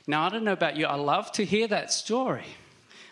Now, 0.07 0.25
I 0.25 0.29
don't 0.29 0.43
know 0.43 0.53
about 0.53 0.77
you, 0.77 0.85
I 0.85 0.95
love 0.95 1.31
to 1.33 1.45
hear 1.45 1.67
that 1.67 1.91
story, 1.91 2.45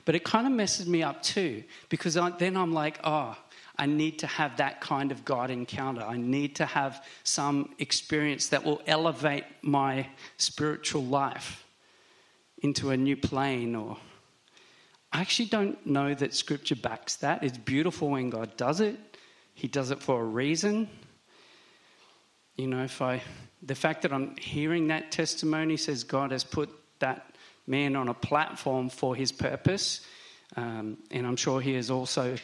but 0.06 0.16
it 0.16 0.24
kind 0.24 0.48
of 0.48 0.54
messes 0.54 0.88
me 0.88 1.04
up 1.04 1.22
too, 1.22 1.64
because 1.90 2.18
I, 2.18 2.30
then 2.32 2.58
I'm 2.58 2.74
like, 2.74 3.00
oh, 3.04 3.38
I 3.78 3.86
need 3.86 4.20
to 4.20 4.28
have 4.28 4.58
that 4.58 4.82
kind 4.82 5.12
of 5.12 5.24
God 5.24 5.50
encounter. 5.50 6.02
I 6.02 6.18
need 6.18 6.58
to 6.58 6.66
have 6.66 7.06
some 7.24 7.74
experience 7.80 8.50
that 8.50 8.66
will 8.66 8.82
elevate 8.86 9.46
my 9.62 10.08
spiritual 10.36 11.06
life 11.06 11.64
into 12.62 12.90
a 12.90 12.98
new 12.98 13.16
plane 13.16 13.76
or 13.76 13.98
I 15.12 15.22
actually 15.22 15.48
don't 15.48 15.84
know 15.88 16.14
that 16.14 16.36
scripture 16.36 16.76
backs 16.76 17.16
that. 17.18 17.44
It's 17.44 17.58
beautiful 17.58 18.10
when 18.10 18.30
God 18.30 18.56
does 18.58 18.80
it. 18.80 18.98
He 19.56 19.68
does 19.68 19.92
it 19.92 20.02
for 20.02 20.22
a 20.22 20.26
reason. 20.26 20.88
You 22.56 22.68
know, 22.68 22.84
if 22.84 23.02
I 23.02 23.22
the 23.62 23.76
fact 23.76 24.04
that 24.04 24.14
I'm 24.14 24.36
hearing 24.38 24.88
that 24.88 25.12
testimony 25.12 25.78
says 25.78 26.04
God 26.04 26.32
has 26.32 26.44
put 26.44 26.70
that 27.00 27.36
man 27.68 27.96
on 27.96 28.08
a 28.08 28.14
platform 28.14 28.90
for 28.90 29.16
his 29.16 29.32
purpose. 29.32 30.02
Um, 30.56 30.98
and 31.12 31.28
I'm 31.28 31.36
sure 31.36 31.62
he 31.62 31.76
is 31.76 31.92
also, 31.92 32.36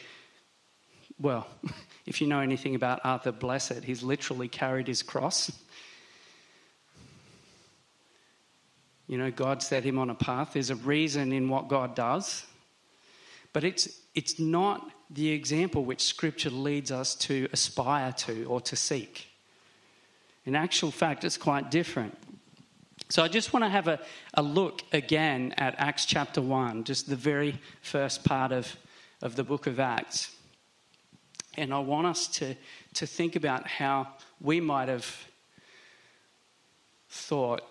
well, 1.20 1.46
if 2.06 2.20
you 2.20 2.26
know 2.26 2.40
anything 2.40 2.74
about 2.74 3.00
Arthur 3.04 3.32
Blessitt, 3.32 3.82
he's 3.82 4.02
literally 4.02 4.48
carried 4.48 4.86
his 4.86 5.02
cross. 5.02 5.50
You 9.06 9.18
know, 9.18 9.30
God 9.30 9.62
set 9.62 9.84
him 9.84 9.98
on 9.98 10.10
a 10.10 10.14
path. 10.14 10.50
There's 10.54 10.70
a 10.70 10.76
reason 10.76 11.32
in 11.32 11.48
what 11.48 11.68
God 11.68 11.94
does. 11.94 12.44
But 13.52 13.64
it's, 13.64 13.88
it's 14.14 14.38
not 14.38 14.90
the 15.10 15.30
example 15.30 15.84
which 15.84 16.02
Scripture 16.02 16.50
leads 16.50 16.90
us 16.90 17.14
to 17.14 17.48
aspire 17.52 18.12
to 18.12 18.44
or 18.44 18.60
to 18.62 18.76
seek. 18.76 19.28
In 20.46 20.54
actual 20.54 20.92
fact, 20.92 21.24
it's 21.24 21.36
quite 21.36 21.72
different. 21.72 22.16
So 23.08 23.22
I 23.22 23.28
just 23.28 23.52
want 23.52 23.64
to 23.64 23.68
have 23.68 23.88
a, 23.88 24.00
a 24.34 24.42
look 24.42 24.82
again 24.92 25.52
at 25.58 25.74
Acts 25.78 26.06
chapter 26.06 26.40
1, 26.40 26.84
just 26.84 27.08
the 27.08 27.16
very 27.16 27.60
first 27.82 28.24
part 28.24 28.52
of, 28.52 28.76
of 29.22 29.34
the 29.34 29.42
book 29.42 29.66
of 29.66 29.80
Acts. 29.80 30.34
And 31.56 31.74
I 31.74 31.80
want 31.80 32.06
us 32.06 32.28
to, 32.28 32.54
to 32.94 33.06
think 33.06 33.34
about 33.34 33.66
how 33.66 34.08
we 34.40 34.60
might 34.60 34.88
have 34.88 35.06
thought 37.08 37.62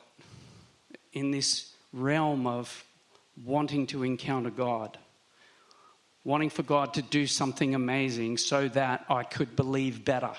in 1.13 1.31
this 1.31 1.71
realm 1.93 2.45
of 2.45 2.83
wanting 3.43 3.87
to 3.87 4.03
encounter 4.03 4.49
God, 4.49 4.97
wanting 6.25 6.49
for 6.49 6.63
God 6.63 6.93
to 6.95 7.01
do 7.01 7.25
something 7.25 7.73
amazing 7.73 8.37
so 8.37 8.67
that 8.69 9.05
I 9.09 9.23
could 9.23 9.55
believe 9.55 10.03
better 10.03 10.31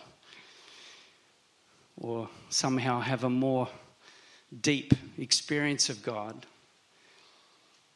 or 1.97 2.29
somehow 2.51 3.01
have 3.01 3.25
a 3.25 3.31
more 3.31 3.69
deep 4.61 4.95
experience 5.19 5.89
of 5.89 6.03
God 6.03 6.47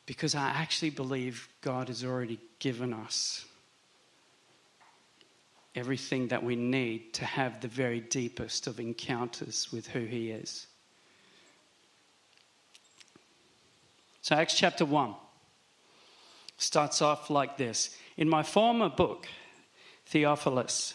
because 0.07 0.35
I 0.35 0.49
actually 0.49 0.91
believe 0.91 1.49
God 1.61 1.89
has 1.89 2.05
already 2.05 2.41
given 2.59 2.93
us 2.93 3.45
everything 5.75 6.29
that 6.29 6.43
we 6.43 6.57
need 6.57 7.15
to 7.15 7.25
have 7.25 7.61
the 7.61 7.69
very 7.69 8.01
deepest 8.01 8.67
of 8.67 8.81
encounters 8.81 9.73
with 9.73 9.87
who 9.89 10.01
He 10.01 10.31
is. 10.31 10.67
So, 14.23 14.35
Acts 14.35 14.55
chapter 14.55 14.85
1 14.85 15.15
starts 16.59 17.01
off 17.01 17.31
like 17.31 17.57
this 17.57 17.97
In 18.17 18.29
my 18.29 18.43
former 18.43 18.89
book, 18.89 19.27
Theophilus, 20.07 20.95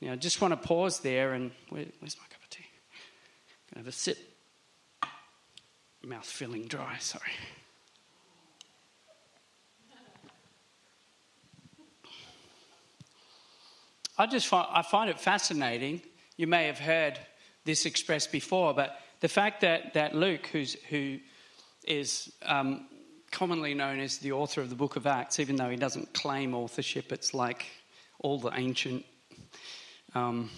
Now, 0.00 0.12
I 0.12 0.16
just 0.16 0.40
want 0.40 0.52
to 0.52 0.68
pause 0.68 1.00
there 1.00 1.32
and 1.32 1.50
where, 1.70 1.84
where's 1.98 2.16
my 2.16 2.24
cup 2.30 2.42
of 2.42 2.50
tea? 2.50 2.64
Gonna 3.74 3.84
Have 3.84 3.88
a 3.88 3.92
sip. 3.92 4.18
Mouth 6.04 6.24
feeling 6.24 6.66
dry, 6.66 6.96
sorry. 7.00 7.32
I 14.16 14.26
just 14.26 14.46
find, 14.46 14.66
I 14.70 14.82
find 14.82 15.10
it 15.10 15.20
fascinating. 15.20 16.02
You 16.36 16.46
may 16.46 16.66
have 16.66 16.78
heard 16.78 17.18
this 17.64 17.84
expressed 17.84 18.32
before, 18.32 18.74
but 18.74 18.98
the 19.20 19.28
fact 19.28 19.60
that, 19.60 19.94
that 19.94 20.14
Luke, 20.14 20.46
who's, 20.46 20.74
who 20.88 21.18
is 21.84 22.32
um, 22.46 22.86
commonly 23.30 23.74
known 23.74 24.00
as 24.00 24.18
the 24.18 24.32
author 24.32 24.60
of 24.60 24.70
the 24.70 24.76
book 24.76 24.96
of 24.96 25.06
Acts, 25.06 25.38
even 25.38 25.56
though 25.56 25.68
he 25.68 25.76
doesn't 25.76 26.14
claim 26.14 26.54
authorship, 26.54 27.12
it's 27.12 27.34
like 27.34 27.66
all 28.20 28.38
the 28.38 28.52
ancient 28.54 29.04
um, 30.14 30.50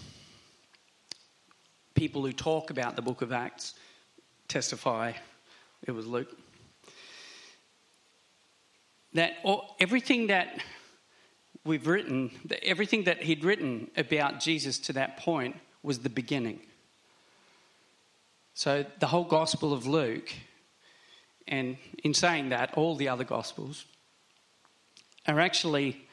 people 1.95 2.25
who 2.25 2.33
talk 2.33 2.71
about 2.71 2.97
the 2.97 3.03
book 3.03 3.23
of 3.23 3.33
Acts 3.33 3.75
testify 4.49 5.13
it 5.87 5.93
was 5.93 6.07
Luke. 6.07 6.37
That 9.15 9.35
all, 9.43 9.77
everything 9.81 10.29
that 10.29 10.63
we've 11.65 11.87
written, 11.87 12.31
everything 12.63 13.05
that 13.05 13.23
he'd 13.23 13.45
written 13.45 13.91
about 13.97 14.41
Jesus 14.41 14.79
to 14.81 14.93
that 14.95 15.17
point 15.17 15.57
was 15.83 16.01
the 16.01 16.11
beginning. 16.11 16.61
So 18.55 18.85
the 18.99 19.07
whole 19.07 19.25
Gospel 19.25 19.73
of 19.73 19.87
Luke, 19.87 20.33
and 21.49 21.77
in 22.05 22.15
saying 22.15 22.51
that, 22.51 22.75
all 22.75 22.95
the 22.95 23.09
other 23.09 23.25
Gospels 23.25 23.87
are 25.27 25.41
actually 25.41 26.07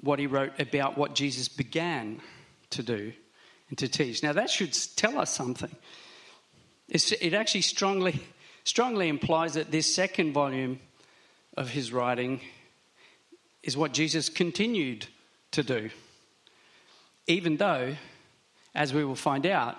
what 0.00 0.18
he 0.18 0.26
wrote 0.26 0.58
about 0.60 0.96
what 0.96 1.14
Jesus 1.14 1.48
began 1.48 2.20
to 2.70 2.82
do 2.82 3.12
and 3.68 3.78
to 3.78 3.88
teach. 3.88 4.22
Now 4.22 4.32
that 4.32 4.50
should 4.50 4.76
tell 4.96 5.18
us 5.18 5.34
something. 5.34 5.74
It's, 6.88 7.12
it 7.12 7.34
actually 7.34 7.62
strongly, 7.62 8.20
strongly 8.64 9.08
implies 9.08 9.54
that 9.54 9.70
this 9.70 9.92
second 9.92 10.32
volume 10.32 10.80
of 11.56 11.68
his 11.70 11.92
writing 11.92 12.40
is 13.62 13.76
what 13.76 13.92
Jesus 13.92 14.28
continued 14.28 15.06
to 15.50 15.62
do. 15.62 15.90
Even 17.26 17.56
though, 17.56 17.96
as 18.74 18.94
we 18.94 19.04
will 19.04 19.14
find 19.14 19.44
out, 19.44 19.76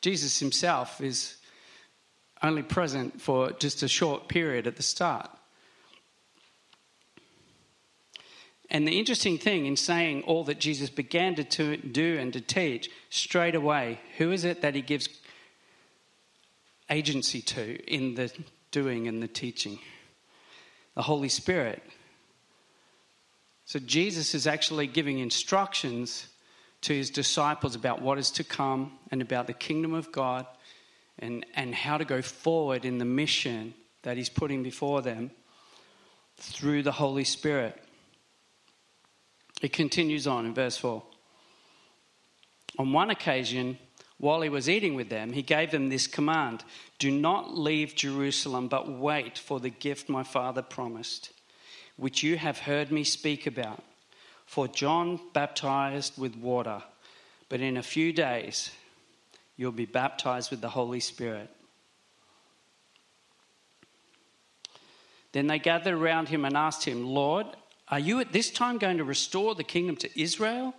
Jesus 0.00 0.38
himself 0.38 1.00
is 1.00 1.36
only 2.42 2.62
present 2.62 3.20
for 3.20 3.52
just 3.52 3.82
a 3.82 3.88
short 3.88 4.28
period 4.28 4.66
at 4.66 4.76
the 4.76 4.82
start. 4.82 5.30
And 8.72 8.88
the 8.88 8.98
interesting 8.98 9.36
thing 9.36 9.66
in 9.66 9.76
saying 9.76 10.22
all 10.22 10.44
that 10.44 10.58
Jesus 10.58 10.88
began 10.88 11.34
to 11.34 11.76
do 11.76 12.18
and 12.18 12.32
to 12.32 12.40
teach 12.40 12.90
straight 13.10 13.54
away, 13.54 14.00
who 14.16 14.32
is 14.32 14.44
it 14.44 14.62
that 14.62 14.74
he 14.74 14.80
gives 14.80 15.10
agency 16.88 17.42
to 17.42 17.76
in 17.84 18.14
the 18.14 18.32
doing 18.70 19.08
and 19.08 19.22
the 19.22 19.28
teaching? 19.28 19.78
The 20.94 21.02
Holy 21.02 21.28
Spirit. 21.28 21.82
So 23.66 23.78
Jesus 23.78 24.34
is 24.34 24.46
actually 24.46 24.86
giving 24.86 25.18
instructions 25.18 26.26
to 26.80 26.94
his 26.94 27.10
disciples 27.10 27.74
about 27.74 28.00
what 28.00 28.18
is 28.18 28.30
to 28.32 28.44
come 28.44 28.92
and 29.10 29.20
about 29.20 29.46
the 29.46 29.52
kingdom 29.52 29.92
of 29.92 30.10
God 30.12 30.46
and, 31.18 31.44
and 31.54 31.74
how 31.74 31.98
to 31.98 32.06
go 32.06 32.22
forward 32.22 32.86
in 32.86 32.96
the 32.96 33.04
mission 33.04 33.74
that 34.00 34.16
he's 34.16 34.30
putting 34.30 34.62
before 34.62 35.02
them 35.02 35.30
through 36.38 36.82
the 36.82 36.92
Holy 36.92 37.24
Spirit. 37.24 37.78
It 39.62 39.72
continues 39.72 40.26
on 40.26 40.44
in 40.44 40.52
verse 40.52 40.76
4. 40.76 41.02
On 42.78 42.92
one 42.92 43.10
occasion, 43.10 43.78
while 44.18 44.42
he 44.42 44.48
was 44.48 44.68
eating 44.68 44.94
with 44.94 45.08
them, 45.08 45.32
he 45.32 45.42
gave 45.42 45.70
them 45.70 45.88
this 45.88 46.06
command 46.06 46.64
Do 46.98 47.10
not 47.10 47.56
leave 47.56 47.94
Jerusalem, 47.94 48.68
but 48.68 48.90
wait 48.90 49.38
for 49.38 49.60
the 49.60 49.70
gift 49.70 50.08
my 50.08 50.22
father 50.22 50.62
promised 50.62 51.32
which 51.96 52.22
you 52.22 52.36
have 52.36 52.58
heard 52.58 52.90
me 52.90 53.04
speak 53.04 53.46
about. 53.46 53.82
For 54.46 54.68
John 54.68 55.20
baptized 55.32 56.18
with 56.18 56.36
water, 56.36 56.82
but 57.48 57.60
in 57.60 57.76
a 57.76 57.82
few 57.82 58.12
days 58.12 58.70
you'll 59.56 59.72
be 59.72 59.86
baptized 59.86 60.50
with 60.50 60.60
the 60.60 60.70
Holy 60.70 61.00
Spirit. 61.00 61.50
Then 65.32 65.46
they 65.46 65.58
gathered 65.58 65.94
around 65.94 66.28
him 66.28 66.44
and 66.44 66.56
asked 66.56 66.84
him, 66.84 67.06
Lord, 67.06 67.46
are 67.92 67.98
you 67.98 68.20
at 68.20 68.32
this 68.32 68.50
time 68.50 68.78
going 68.78 68.96
to 68.96 69.04
restore 69.04 69.54
the 69.54 69.62
kingdom 69.62 69.96
to 69.96 70.20
Israel? 70.20 70.74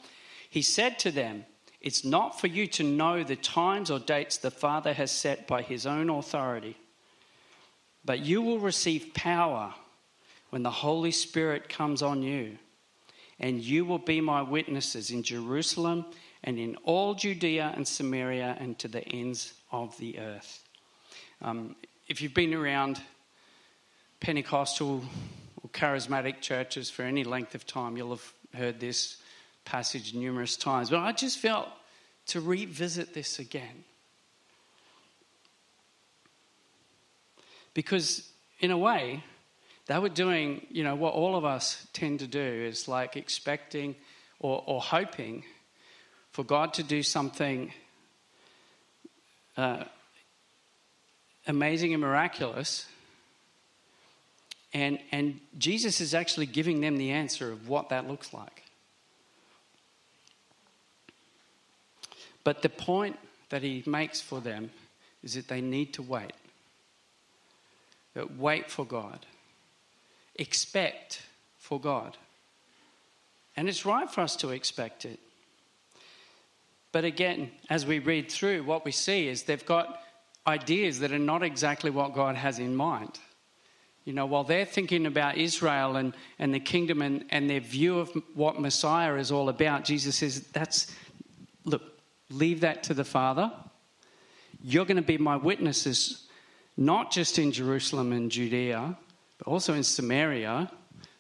He 0.50 0.64
said 0.64 0.98
to 1.00 1.12
them, 1.12 1.46
It's 1.80 2.04
not 2.04 2.42
for 2.42 2.48
you 2.48 2.66
to 2.68 2.84
know 2.84 3.24
the 3.24 3.36
times 3.36 3.92
or 3.92 4.00
dates 4.00 4.38
the 4.38 4.50
Father 4.50 4.94
has 4.94 5.12
set 5.12 5.48
by 5.48 5.62
his 5.62 5.86
own 5.86 6.10
authority, 6.10 6.76
but 8.04 8.22
you 8.22 8.42
will 8.42 8.58
receive 8.58 9.14
power 9.14 9.76
when 10.50 10.64
the 10.64 10.72
Holy 10.72 11.12
Spirit 11.12 11.70
comes 11.70 12.02
on 12.02 12.24
you, 12.24 12.58
and 13.40 13.62
you 13.62 13.86
will 13.86 14.00
be 14.00 14.20
my 14.20 14.42
witnesses 14.42 15.12
in 15.12 15.22
Jerusalem 15.22 16.06
and 16.44 16.58
in 16.58 16.76
all 16.78 17.14
Judea 17.14 17.74
and 17.76 17.88
Samaria 17.88 18.58
and 18.60 18.78
to 18.80 18.88
the 18.88 19.08
ends 19.08 19.54
of 19.72 19.96
the 20.00 20.18
earth. 20.18 20.64
Um, 21.44 21.76
if 22.08 22.24
you've 22.24 22.34
been 22.34 22.56
around 22.56 23.00
Pentecostal 24.20 25.04
charismatic 25.74 26.42
churches 26.42 26.90
for 26.90 27.04
any 27.04 27.24
length 27.24 27.56
of 27.56 27.66
time, 27.66 27.98
you'll 27.98 28.12
have 28.12 28.34
heard 28.54 28.80
this 28.80 29.18
passage 29.66 30.14
numerous 30.14 30.56
times. 30.56 30.90
But 30.90 31.00
I 31.00 31.12
just 31.12 31.40
felt 31.40 31.68
to 32.28 32.42
revisit 32.42 33.14
this 33.14 33.40
again. 33.40 33.84
Because, 37.74 38.30
in 38.60 38.72
a 38.72 38.78
way, 38.78 39.24
they 39.88 39.98
were 40.00 40.10
doing, 40.10 40.66
you 40.70 40.84
know, 40.84 40.96
what 40.96 41.14
all 41.14 41.36
of 41.36 41.44
us 41.44 41.88
tend 41.92 42.20
to 42.20 42.28
do 42.28 42.40
is 42.40 42.88
like 42.88 43.18
expecting 43.18 43.96
or, 44.40 44.64
or 44.66 44.80
hoping 44.80 45.44
for 46.32 46.44
God 46.44 46.74
to 46.76 46.84
do 46.84 47.04
something 47.04 47.74
uh, 49.58 49.84
amazing 51.48 51.94
and 51.94 52.02
miraculous. 52.02 52.88
And, 54.74 55.00
and 55.12 55.40
Jesus 55.58 56.02
is 56.02 56.14
actually 56.14 56.48
giving 56.48 56.82
them 56.82 56.98
the 56.98 57.12
answer 57.12 57.52
of 57.52 57.70
what 57.70 57.90
that 57.90 58.08
looks 58.08 58.34
like. 58.34 58.64
But 62.44 62.62
the 62.62 62.70
point 62.70 63.18
that 63.50 63.62
he 63.62 63.84
makes 63.86 64.20
for 64.20 64.42
them 64.42 64.72
is 65.22 65.36
that 65.36 65.48
they 65.48 65.62
need 65.62 65.94
to 65.94 66.02
wait. 66.02 66.34
That 68.16 68.38
wait 68.38 68.70
for 68.70 68.86
God 68.86 69.26
expect 70.36 71.22
for 71.58 71.80
God. 71.80 72.18
And 73.56 73.70
it's 73.70 73.86
right 73.86 74.10
for 74.10 74.22
us 74.22 74.36
to 74.38 74.50
expect 74.50 75.06
it. 75.06 75.20
But 76.92 77.06
again, 77.06 77.52
as 77.70 77.86
we 77.86 78.00
read 78.00 78.32
through, 78.32 78.64
what 78.64 78.86
we 78.86 78.92
see 78.92 79.28
is 79.28 79.44
they've 79.44 79.66
got 79.66 80.02
ideas 80.46 81.00
that 81.00 81.12
are 81.12 81.20
not 81.20 81.44
exactly 81.44 81.90
what 81.90 82.14
God 82.14 82.36
has 82.36 82.60
in 82.60 82.76
mind. 82.76 83.20
You 84.06 84.14
know, 84.14 84.26
while 84.26 84.44
they're 84.44 84.66
thinking 84.66 85.06
about 85.06 85.38
Israel 85.38 85.96
and, 85.96 86.14
and 86.38 86.54
the 86.54 86.60
kingdom 86.60 87.02
and, 87.02 87.26
and 87.30 87.50
their 87.50 87.62
view 87.62 88.00
of 88.00 88.12
what 88.34 88.60
Messiah 88.60 89.16
is 89.16 89.32
all 89.32 89.48
about, 89.48 89.86
Jesus 89.86 90.18
says, 90.18 90.42
that's, 90.48 90.94
look, 91.64 91.82
leave 92.30 92.62
that 92.62 92.84
to 92.84 92.94
the 92.94 93.06
Father. 93.06 93.52
You're 94.62 94.86
going 94.86 94.98
to 94.98 95.02
be 95.02 95.18
my 95.18 95.38
witnesses, 95.38 96.28
not 96.76 97.12
just 97.12 97.40
in 97.40 97.52
Jerusalem 97.52 98.12
and 98.12 98.30
Judea, 98.30 98.98
but 99.38 99.48
also 99.48 99.74
in 99.74 99.84
Samaria, 99.84 100.70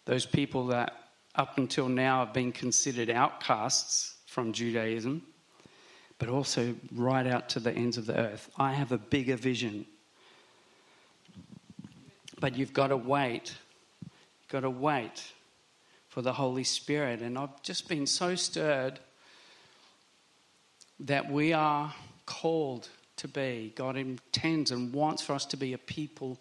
those 0.06 0.26
people 0.26 0.67
that 0.67 0.93
up 1.36 1.58
until 1.58 1.88
now 1.88 2.26
have 2.26 2.34
been 2.34 2.52
considered 2.52 3.10
outcasts 3.10 4.17
from 4.26 4.52
Judaism, 4.52 5.24
but 6.19 6.30
also 6.30 6.76
right 6.93 7.26
out 7.26 7.50
to 7.50 7.60
the 7.60 7.72
ends 7.72 7.98
of 7.98 8.06
the 8.06 8.17
earth. 8.17 8.50
I 8.58 8.74
have 8.74 8.91
a 8.91 8.98
bigger 8.98 9.36
vision. 9.36 9.86
But 12.43 12.58
you've 12.58 12.73
got 12.73 12.88
to 12.88 12.97
wait. 12.97 13.56
You've 14.01 14.49
got 14.49 14.60
to 14.60 14.69
wait 14.69 15.23
for 16.10 16.21
the 16.21 16.34
Holy 16.34 16.65
Spirit. 16.65 17.21
And 17.21 17.38
I've 17.38 17.63
just 17.63 17.88
been 17.88 18.06
so 18.06 18.36
stirred 18.36 18.99
that 20.99 21.32
we 21.32 21.53
are 21.53 21.93
called 22.25 22.89
to 23.15 23.29
be. 23.29 23.71
God 23.77 23.95
intends 23.95 24.71
and 24.71 24.91
wants 24.91 25.21
for 25.21 25.32
us 25.32 25.45
to 25.45 25.56
be 25.56 25.71
a 25.71 25.77
people 25.77 26.38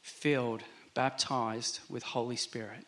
filled 0.00 0.62
baptized 0.94 1.80
with 1.90 2.02
Holy 2.02 2.36
Spirit. 2.36 2.86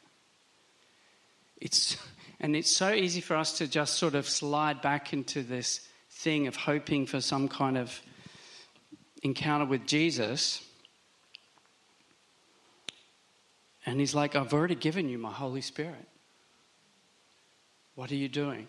It's, 1.60 1.98
and 2.40 2.56
it's 2.56 2.74
so 2.74 2.94
easy 2.94 3.20
for 3.20 3.36
us 3.36 3.58
to 3.58 3.68
just 3.68 3.98
sort 3.98 4.14
of 4.14 4.26
slide 4.26 4.80
back 4.80 5.12
into 5.12 5.42
this 5.42 5.86
thing 6.10 6.46
of 6.46 6.56
hoping 6.56 7.04
for 7.04 7.20
some 7.20 7.46
kind 7.46 7.76
of 7.76 8.00
encounter 9.22 9.66
with 9.66 9.86
Jesus. 9.86 10.64
And 13.88 13.98
he's 14.00 14.14
like, 14.14 14.36
I've 14.36 14.52
already 14.52 14.74
given 14.74 15.08
you 15.08 15.16
my 15.16 15.32
Holy 15.32 15.62
Spirit. 15.62 16.06
What 17.94 18.12
are 18.12 18.16
you 18.16 18.28
doing? 18.28 18.68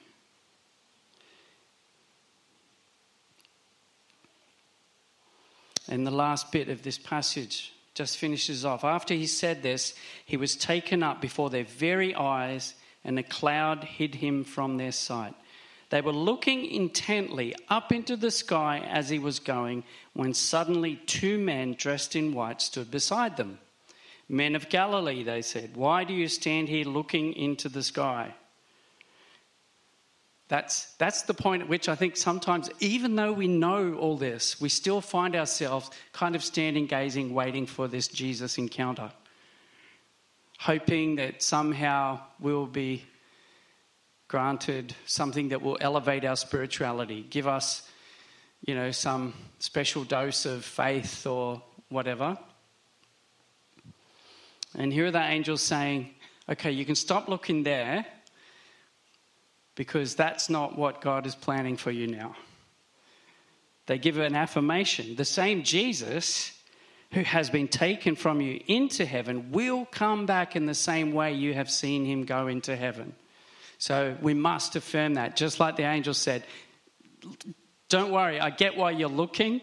And 5.90 6.08
the 6.08 6.12
last 6.12 6.54
bit 6.54 6.70
of 6.70 6.84
this 6.84 6.98
passage 6.98 7.74
just 7.96 8.18
finishes 8.18 8.64
off. 8.64 8.86
After 8.86 9.14
he 9.14 9.28
said 9.28 9.62
this, 9.62 9.94
he 10.24 10.38
was 10.38 10.56
taken 10.56 11.04
up 11.04 11.20
before 11.20 11.50
their 11.50 11.66
very 11.66 12.16
eyes, 12.16 12.76
and 13.04 13.20
a 13.20 13.24
cloud 13.24 13.84
hid 13.84 14.16
him 14.16 14.46
from 14.46 14.78
their 14.78 14.94
sight. 14.94 15.36
They 15.90 16.00
were 16.00 16.14
looking 16.14 16.64
intently 16.64 17.54
up 17.68 17.92
into 17.92 18.16
the 18.16 18.32
sky 18.32 18.88
as 18.90 19.10
he 19.10 19.20
was 19.20 19.40
going, 19.40 19.84
when 20.14 20.34
suddenly 20.34 20.96
two 20.96 21.38
men 21.38 21.74
dressed 21.74 22.16
in 22.16 22.34
white 22.34 22.62
stood 22.62 22.90
beside 22.90 23.36
them. 23.36 23.60
Men 24.30 24.56
of 24.56 24.70
Galilee, 24.70 25.24
they 25.24 25.42
said, 25.42 25.76
why 25.76 26.04
do 26.04 26.14
you 26.14 26.28
stand 26.28 26.70
here 26.70 26.86
looking 26.86 27.34
into 27.34 27.68
the 27.68 27.82
sky? 27.82 28.36
That's, 30.50 30.94
that's 30.94 31.24
the 31.24 31.34
point 31.34 31.64
at 31.64 31.70
which 31.70 31.90
I 31.90 31.96
think 31.96 32.16
sometimes, 32.16 32.70
even 32.80 33.16
though 33.16 33.34
we 33.34 33.48
know 33.48 33.96
all 33.96 34.18
this, 34.18 34.62
we 34.62 34.70
still 34.70 35.02
find 35.02 35.36
ourselves 35.36 35.90
kind 36.14 36.36
of 36.36 36.44
standing, 36.44 36.86
gazing, 36.86 37.34
waiting 37.34 37.66
for 37.66 37.88
this 37.88 38.08
Jesus 38.08 38.58
encounter, 38.58 39.12
hoping 40.60 41.16
that 41.18 41.42
somehow 41.42 42.20
we'll 42.40 42.68
be 42.68 43.04
granted 44.28 44.96
something 45.06 45.50
that 45.50 45.62
will 45.62 45.78
elevate 45.82 46.24
our 46.24 46.36
spirituality, 46.36 47.26
give 47.30 47.48
us, 47.48 47.88
you 48.66 48.76
know, 48.76 48.92
some 48.92 49.34
special 49.58 50.04
dose 50.04 50.46
of 50.46 50.64
faith 50.64 51.26
or 51.26 51.62
whatever. 51.90 52.38
And 54.78 54.94
here 54.94 55.08
are 55.08 55.12
the 55.12 55.22
angels 55.22 55.62
saying, 55.62 56.12
okay, 56.48 56.72
you 56.72 56.86
can 56.86 56.96
stop 56.96 57.28
looking 57.28 57.64
there 57.64 58.06
because 59.76 60.16
that's 60.16 60.50
not 60.50 60.78
what 60.78 61.02
God 61.02 61.26
is 61.26 61.36
planning 61.36 61.78
for 61.78 61.92
you 61.92 62.08
now. 62.08 62.36
They 63.88 63.98
give 63.98 64.18
an 64.20 64.36
affirmation. 64.36 65.16
The 65.16 65.26
same 65.26 65.64
Jesus 65.64 66.52
who 67.12 67.22
has 67.22 67.50
been 67.50 67.68
taken 67.68 68.16
from 68.16 68.40
you 68.40 68.62
into 68.68 69.06
heaven 69.06 69.52
will 69.52 69.86
come 69.86 70.28
back 70.28 70.56
in 70.56 70.68
the 70.68 70.76
same 70.76 71.12
way 71.12 71.34
you 71.34 71.56
have 71.56 71.72
seen 71.72 72.06
him 72.06 72.24
go 72.24 72.48
into 72.48 72.76
heaven. 72.76 73.16
So 73.80 74.16
we 74.22 74.34
must 74.34 74.76
affirm 74.76 75.16
that. 75.16 75.36
Just 75.36 75.60
like 75.60 75.76
the 75.76 75.84
angel 75.84 76.14
said, 76.14 76.44
don't 77.90 78.12
worry, 78.12 78.40
I 78.40 78.52
get 78.52 78.78
why 78.78 78.92
you're 78.92 79.10
looking, 79.10 79.62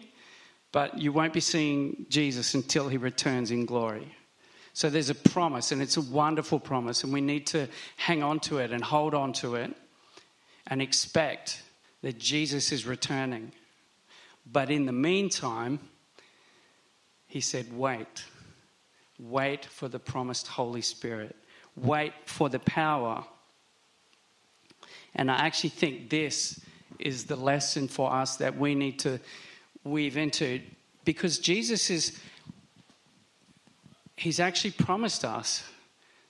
but 0.73 0.97
you 0.97 1.13
won't 1.13 1.31
be 1.31 1.39
seeing 1.39 2.05
Jesus 2.09 2.53
until 2.53 2.89
he 2.89 2.97
returns 2.97 3.51
in 3.51 3.65
glory. 3.65 4.13
So 4.77 4.91
there's 4.91 5.09
a 5.09 5.15
promise, 5.15 5.71
and 5.71 5.81
it's 5.81 5.97
a 5.97 6.01
wonderful 6.01 6.59
promise, 6.59 7.03
and 7.03 7.11
we 7.11 7.19
need 7.19 7.47
to 7.47 7.67
hang 7.95 8.21
on 8.21 8.39
to 8.41 8.59
it 8.59 8.71
and 8.71 8.83
hold 8.83 9.15
on 9.15 9.33
to 9.33 9.55
it 9.55 9.75
and 10.67 10.83
expect 10.83 11.63
that 12.03 12.19
Jesus 12.19 12.71
is 12.71 12.85
returning. 12.85 13.53
But 14.45 14.69
in 14.69 14.85
the 14.85 14.91
meantime, 14.91 15.79
he 17.25 17.41
said, 17.41 17.75
wait. 17.75 18.25
Wait 19.17 19.65
for 19.65 19.87
the 19.87 19.97
promised 19.97 20.45
Holy 20.45 20.83
Spirit. 20.83 21.35
Wait 21.75 22.13
for 22.25 22.47
the 22.47 22.59
power. 22.59 23.25
And 25.15 25.31
I 25.31 25.37
actually 25.37 25.71
think 25.71 26.11
this 26.11 26.63
is 26.99 27.23
the 27.23 27.35
lesson 27.35 27.87
for 27.87 28.13
us 28.13 28.35
that 28.35 28.55
we 28.55 28.75
need 28.75 28.99
to 28.99 29.19
weave 29.83 30.17
into 30.17 30.61
because 31.03 31.39
Jesus 31.39 31.89
is, 31.89 32.19
he's 34.17 34.39
actually 34.39 34.71
promised 34.71 35.23
us 35.23 35.63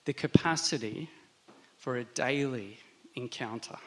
the 0.06 0.14
capacity 0.14 1.10
for 1.78 1.98
a 1.98 2.04
daily 2.04 2.78
encounter 3.16 3.78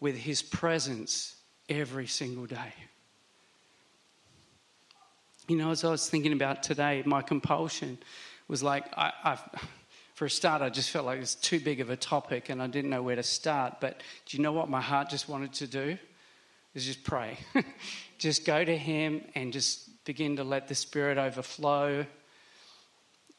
with 0.00 0.16
His 0.16 0.42
presence 0.42 1.36
every 1.68 2.06
single 2.06 2.46
day. 2.46 2.72
You 5.48 5.56
know, 5.56 5.70
as 5.70 5.84
I 5.84 5.90
was 5.90 6.08
thinking 6.08 6.32
about 6.32 6.62
today, 6.62 7.02
my 7.04 7.22
compulsion 7.22 7.98
was 8.48 8.62
like, 8.62 8.84
I, 8.96 9.12
I, 9.24 9.38
for 10.14 10.24
a 10.26 10.30
start, 10.30 10.62
I 10.62 10.70
just 10.70 10.90
felt 10.90 11.06
like 11.06 11.18
it 11.18 11.20
was 11.20 11.34
too 11.34 11.60
big 11.60 11.80
of 11.80 11.90
a 11.90 11.96
topic 11.96 12.48
and 12.48 12.62
I 12.62 12.66
didn't 12.66 12.90
know 12.90 13.02
where 13.02 13.16
to 13.16 13.22
start. 13.22 13.80
But 13.80 14.02
do 14.26 14.36
you 14.36 14.42
know 14.42 14.52
what 14.52 14.68
my 14.68 14.80
heart 14.80 15.10
just 15.10 15.28
wanted 15.28 15.52
to 15.54 15.66
do? 15.66 15.98
Is 16.74 16.86
just 16.86 17.02
pray. 17.02 17.36
just 18.18 18.44
go 18.44 18.64
to 18.64 18.76
Him 18.76 19.22
and 19.34 19.52
just 19.52 19.89
begin 20.10 20.34
to 20.34 20.42
let 20.42 20.66
the 20.66 20.74
Spirit 20.74 21.18
overflow. 21.18 22.04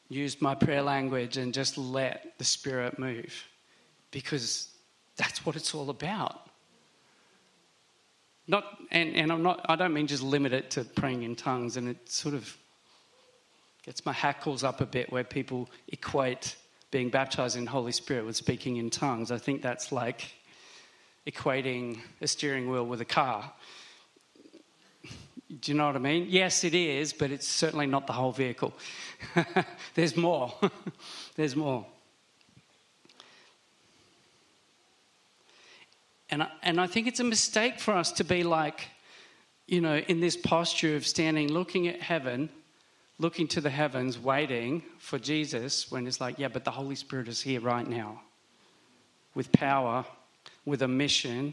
Use 0.08 0.40
my 0.40 0.54
prayer 0.54 0.80
language 0.80 1.36
and 1.36 1.52
just 1.52 1.76
let 1.76 2.32
the 2.38 2.44
Spirit 2.44 2.98
move 2.98 3.44
because 4.10 4.68
that's 5.18 5.44
what 5.44 5.54
it's 5.54 5.74
all 5.74 5.90
about. 5.90 6.48
Not, 8.48 8.64
and, 8.90 9.14
and 9.14 9.30
I'm 9.30 9.42
not, 9.42 9.66
I 9.68 9.76
don't 9.76 9.92
mean 9.92 10.06
just 10.06 10.22
limit 10.22 10.54
it 10.54 10.70
to 10.70 10.84
praying 10.84 11.24
in 11.24 11.36
tongues, 11.36 11.76
and 11.76 11.90
it 11.90 12.08
sort 12.08 12.34
of 12.34 12.56
gets 13.84 14.06
my 14.06 14.14
hackles 14.14 14.64
up 14.64 14.80
a 14.80 14.86
bit 14.86 15.12
where 15.12 15.24
people 15.24 15.68
equate 15.88 16.56
being 16.90 17.10
baptized 17.10 17.58
in 17.58 17.66
Holy 17.66 17.92
Spirit 17.92 18.24
with 18.24 18.36
speaking 18.36 18.78
in 18.78 18.88
tongues. 18.88 19.30
I 19.30 19.36
think 19.36 19.60
that's 19.60 19.92
like 19.92 20.32
equating 21.26 21.98
a 22.22 22.26
steering 22.26 22.70
wheel 22.70 22.86
with 22.86 23.02
a 23.02 23.10
car. 23.20 23.52
Do 25.60 25.70
you 25.70 25.76
know 25.76 25.86
what 25.86 25.96
I 25.96 25.98
mean? 25.98 26.26
Yes, 26.30 26.64
it 26.64 26.74
is, 26.74 27.12
but 27.12 27.30
it's 27.30 27.46
certainly 27.46 27.86
not 27.86 28.06
the 28.06 28.12
whole 28.14 28.32
vehicle. 28.32 28.72
There's 29.94 30.16
more. 30.16 30.54
There's 31.36 31.54
more. 31.54 31.84
And 36.30 36.44
I, 36.44 36.48
and 36.62 36.80
I 36.80 36.86
think 36.86 37.06
it's 37.06 37.20
a 37.20 37.24
mistake 37.24 37.78
for 37.78 37.92
us 37.92 38.12
to 38.12 38.24
be 38.24 38.42
like, 38.42 38.88
you 39.66 39.82
know, 39.82 39.98
in 39.98 40.20
this 40.20 40.36
posture 40.36 40.96
of 40.96 41.06
standing, 41.06 41.52
looking 41.52 41.86
at 41.86 42.00
heaven, 42.00 42.48
looking 43.18 43.46
to 43.48 43.60
the 43.60 43.70
heavens, 43.70 44.18
waiting 44.18 44.82
for 44.98 45.18
Jesus, 45.18 45.90
when 45.90 46.06
it's 46.06 46.20
like, 46.20 46.38
yeah, 46.38 46.48
but 46.48 46.64
the 46.64 46.70
Holy 46.70 46.94
Spirit 46.94 47.28
is 47.28 47.42
here 47.42 47.60
right 47.60 47.86
now 47.86 48.22
with 49.34 49.52
power, 49.52 50.04
with 50.64 50.82
a 50.82 50.88
mission, 50.88 51.52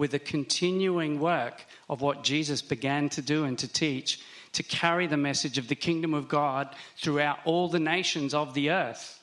with 0.00 0.12
the 0.12 0.18
continuing 0.18 1.20
work 1.20 1.66
of 1.90 2.00
what 2.00 2.24
Jesus 2.24 2.62
began 2.62 3.10
to 3.10 3.20
do 3.20 3.44
and 3.44 3.58
to 3.58 3.68
teach, 3.68 4.18
to 4.52 4.62
carry 4.62 5.06
the 5.06 5.18
message 5.18 5.58
of 5.58 5.68
the 5.68 5.74
kingdom 5.74 6.14
of 6.14 6.26
God 6.26 6.74
throughout 6.96 7.38
all 7.44 7.68
the 7.68 7.78
nations 7.78 8.32
of 8.32 8.54
the 8.54 8.70
earth. 8.70 9.20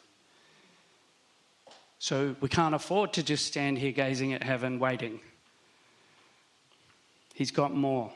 So 1.97 2.35
we 2.41 2.47
can't 2.47 2.75
afford 2.75 3.13
to 3.13 3.23
just 3.23 3.47
stand 3.47 3.79
here 3.79 3.91
gazing 3.91 4.33
at 4.33 4.43
heaven 4.43 4.77
waiting. 4.77 5.19
He's 7.33 7.49
got 7.49 7.73
more. 7.73 8.11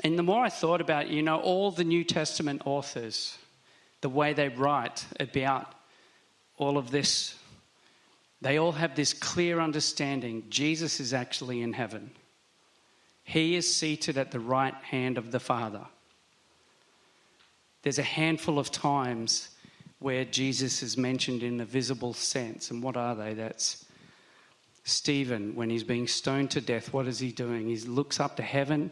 And 0.00 0.18
the 0.18 0.22
more 0.22 0.42
I 0.42 0.48
thought 0.48 0.80
about, 0.80 1.10
you 1.10 1.20
know, 1.20 1.40
all 1.40 1.70
the 1.70 1.84
New 1.84 2.04
Testament 2.04 2.62
authors, 2.64 3.36
the 4.00 4.08
way 4.08 4.32
they 4.32 4.48
write 4.48 5.04
about 5.20 5.74
all 6.56 6.78
of 6.78 6.90
this, 6.90 7.34
they 8.44 8.58
all 8.58 8.72
have 8.72 8.94
this 8.94 9.12
clear 9.12 9.58
understanding 9.58 10.44
Jesus 10.48 11.00
is 11.00 11.12
actually 11.12 11.62
in 11.62 11.72
heaven. 11.72 12.12
He 13.24 13.56
is 13.56 13.74
seated 13.74 14.16
at 14.16 14.30
the 14.30 14.38
right 14.38 14.74
hand 14.74 15.18
of 15.18 15.32
the 15.32 15.40
Father 15.40 15.86
there's 17.84 17.98
a 17.98 18.02
handful 18.02 18.58
of 18.58 18.72
times 18.72 19.50
where 19.98 20.24
Jesus 20.24 20.82
is 20.82 20.96
mentioned 20.96 21.42
in 21.42 21.60
a 21.60 21.64
visible 21.64 22.14
sense. 22.14 22.70
And 22.70 22.82
what 22.82 22.96
are 22.96 23.14
they? 23.14 23.34
That's 23.34 23.84
Stephen, 24.84 25.54
when 25.54 25.70
he's 25.70 25.84
being 25.84 26.08
stoned 26.08 26.50
to 26.52 26.60
death, 26.60 26.92
what 26.92 27.06
is 27.06 27.18
he 27.18 27.30
doing? 27.30 27.68
He 27.68 27.76
looks 27.76 28.20
up 28.20 28.36
to 28.36 28.42
heaven 28.42 28.90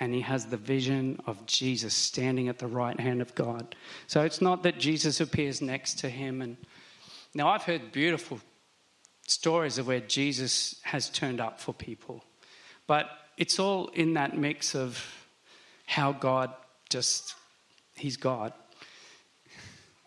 and 0.00 0.12
he 0.12 0.20
has 0.22 0.46
the 0.46 0.56
vision 0.56 1.20
of 1.26 1.46
Jesus 1.46 1.94
standing 1.94 2.48
at 2.48 2.58
the 2.58 2.66
right 2.66 2.98
hand 2.98 3.22
of 3.22 3.34
God. 3.34 3.76
So 4.08 4.22
it's 4.22 4.40
not 4.40 4.64
that 4.64 4.78
Jesus 4.78 5.20
appears 5.20 5.62
next 5.62 6.00
to 6.00 6.10
him. 6.10 6.42
And 6.42 6.56
now 7.32 7.48
I've 7.48 7.62
heard 7.62 7.92
beautiful 7.92 8.40
stories 9.30 9.78
of 9.78 9.86
where 9.86 10.00
Jesus 10.00 10.76
has 10.82 11.08
turned 11.08 11.40
up 11.40 11.60
for 11.60 11.72
people, 11.72 12.24
but 12.86 13.08
it's 13.36 13.58
all 13.58 13.88
in 13.88 14.14
that 14.14 14.36
mix 14.36 14.74
of 14.74 15.02
how 15.86 16.12
God 16.12 16.52
just 16.88 17.34
he's 17.96 18.16
God. 18.16 18.52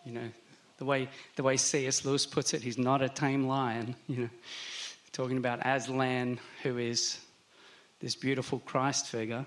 You 0.04 0.12
know, 0.12 0.28
the 0.78 0.84
way, 0.84 1.08
the 1.36 1.42
way 1.42 1.56
C.S. 1.56 2.04
Lewis 2.04 2.26
puts 2.26 2.52
it, 2.52 2.62
he's 2.62 2.78
not 2.78 3.02
a 3.02 3.08
tame 3.08 3.46
lion. 3.46 3.96
You 4.08 4.16
know, 4.22 4.30
talking 5.12 5.36
about 5.38 5.64
Aslan, 5.64 6.40
who 6.62 6.76
is 6.76 7.18
this 8.00 8.16
beautiful 8.16 8.58
Christ 8.58 9.06
figure. 9.06 9.46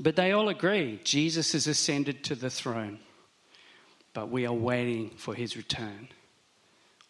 But 0.00 0.16
they 0.16 0.32
all 0.32 0.48
agree 0.48 1.00
Jesus 1.04 1.52
has 1.52 1.66
ascended 1.66 2.24
to 2.24 2.34
the 2.34 2.50
throne, 2.50 2.98
but 4.18 4.30
we 4.30 4.44
are 4.46 4.52
waiting 4.52 5.10
for 5.10 5.32
his 5.32 5.56
return. 5.56 6.08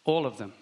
All 0.05 0.27
of 0.27 0.37
them. 0.37 0.53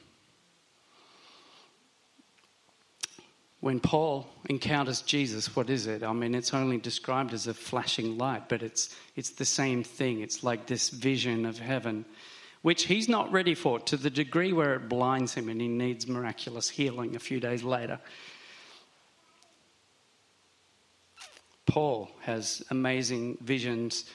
when 3.60 3.82
Paul 3.82 4.30
encounters 4.50 5.02
Jesus, 5.02 5.54
what 5.54 5.70
is 5.70 5.88
it? 5.88 6.02
I 6.02 6.14
mean, 6.14 6.34
it's 6.34 6.54
only 6.54 6.78
described 6.78 7.34
as 7.34 7.48
a 7.48 7.54
flashing 7.54 8.18
light, 8.18 8.48
but 8.48 8.64
it's, 8.64 8.96
it's 9.18 9.32
the 9.32 9.44
same 9.44 9.84
thing. 9.84 10.22
It's 10.22 10.42
like 10.42 10.68
this 10.68 10.90
vision 10.90 11.46
of 11.46 11.60
heaven 11.60 12.06
which 12.62 12.86
he's 12.86 13.10
not 13.10 13.30
ready 13.30 13.56
for 13.56 13.78
to 13.80 13.98
the 13.98 14.10
degree 14.10 14.54
where 14.54 14.76
it 14.76 14.88
blinds 14.88 15.34
him 15.34 15.50
and 15.50 15.60
he 15.60 15.68
needs 15.68 16.08
miraculous 16.08 16.70
healing 16.70 17.14
a 17.18 17.20
few 17.20 17.42
days 17.42 17.62
later. 17.62 18.00
Paul 21.66 22.10
has 22.22 22.64
amazing 22.72 23.38
visions, 23.42 24.06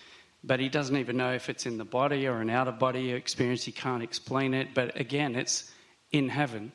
but 0.45 0.61
he 0.61 0.69
doesn't 0.69 0.97
even 0.97 1.17
know 1.17 1.33
if 1.33 1.49
it's 1.49 1.67
in 1.67 1.79
the 1.79 1.85
body 1.85 2.27
or 2.27 2.41
an 2.41 2.51
out 2.51 2.69
of 2.69 2.79
body 2.79 3.13
experience. 3.13 3.65
He 3.65 3.73
can't 3.73 4.03
explain 4.03 4.55
it, 4.55 4.75
but 4.75 4.99
again, 4.99 5.37
it's 5.37 5.71
in 6.11 6.29
heaven. 6.29 6.73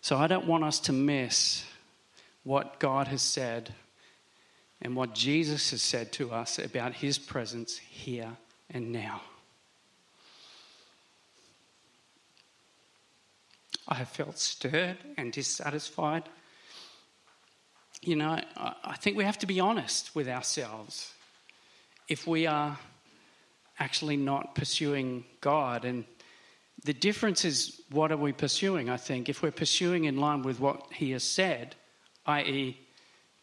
So 0.00 0.16
I 0.16 0.26
don't 0.26 0.46
want 0.46 0.64
us 0.64 0.80
to 0.80 0.92
miss 0.92 1.64
what 2.42 2.80
God 2.80 3.06
has 3.08 3.22
said 3.22 3.74
and 4.80 4.96
what 4.96 5.14
Jesus 5.14 5.70
has 5.70 5.82
said 5.82 6.10
to 6.12 6.32
us 6.32 6.58
about 6.58 6.94
his 6.94 7.18
presence 7.18 7.78
here 7.78 8.36
and 8.68 8.90
now. 8.90 9.20
I 13.86 13.94
have 13.94 14.08
felt 14.08 14.38
stirred 14.38 14.96
and 15.16 15.32
dissatisfied. 15.32 16.28
You 18.04 18.16
know, 18.16 18.40
I 18.56 18.96
think 18.96 19.16
we 19.16 19.22
have 19.22 19.38
to 19.38 19.46
be 19.46 19.60
honest 19.60 20.12
with 20.12 20.28
ourselves 20.28 21.14
if 22.08 22.26
we 22.26 22.48
are 22.48 22.76
actually 23.78 24.16
not 24.16 24.56
pursuing 24.56 25.24
God. 25.40 25.84
And 25.84 26.04
the 26.84 26.94
difference 26.94 27.44
is 27.44 27.80
what 27.90 28.10
are 28.10 28.16
we 28.16 28.32
pursuing, 28.32 28.90
I 28.90 28.96
think. 28.96 29.28
If 29.28 29.40
we're 29.40 29.52
pursuing 29.52 30.04
in 30.04 30.16
line 30.16 30.42
with 30.42 30.58
what 30.58 30.92
He 30.92 31.12
has 31.12 31.22
said, 31.22 31.76
i.e., 32.26 32.76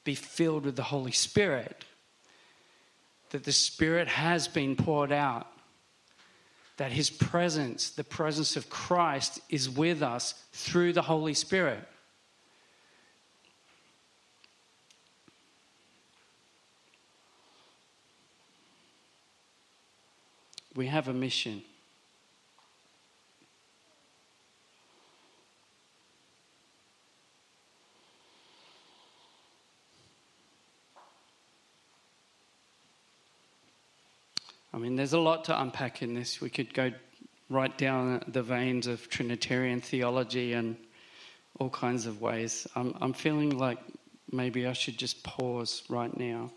be 0.03 0.15
filled 0.15 0.65
with 0.65 0.75
the 0.75 0.83
Holy 0.83 1.13
Spirit, 1.13 1.85
that 3.29 3.45
the 3.45 3.53
Spirit 3.53 4.09
has 4.09 4.49
been 4.49 4.75
poured 4.75 5.13
out, 5.13 5.47
that 6.75 6.91
His 6.91 7.09
presence, 7.09 7.91
the 7.91 8.03
presence 8.03 8.57
of 8.57 8.69
Christ, 8.69 9.39
is 9.49 9.69
with 9.69 10.01
us 10.01 10.33
through 10.51 10.91
the 10.91 11.03
Holy 11.03 11.33
Spirit. 11.33 11.87
We 20.79 20.87
have 20.87 21.09
a 21.09 21.13
mission. 21.13 21.61
I 34.73 34.77
mean, 34.77 34.95
there's 34.95 35.11
a 35.11 35.19
lot 35.19 35.43
to 35.43 35.61
unpack 35.61 36.01
in 36.01 36.13
this. 36.13 36.39
We 36.39 36.49
could 36.49 36.73
go 36.73 36.93
right 37.49 37.77
down 37.77 38.23
the 38.29 38.41
veins 38.41 38.87
of 38.87 39.09
Trinitarian 39.09 39.81
theology 39.81 40.53
and 40.53 40.77
all 41.59 41.69
kinds 41.69 42.05
of 42.05 42.21
ways. 42.21 42.65
I'm, 42.77 42.95
I'm 43.01 43.11
feeling 43.11 43.57
like 43.57 43.79
maybe 44.31 44.65
I 44.65 44.71
should 44.71 44.97
just 44.97 45.25
pause 45.25 45.83
right 45.89 46.17
now. 46.17 46.51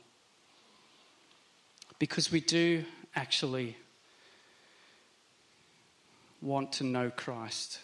Because 1.99 2.31
we 2.31 2.39
do 2.39 2.85
actually 3.17 3.77
want 6.43 6.73
to 6.73 6.85
know 6.85 7.11
Christ. 7.11 7.79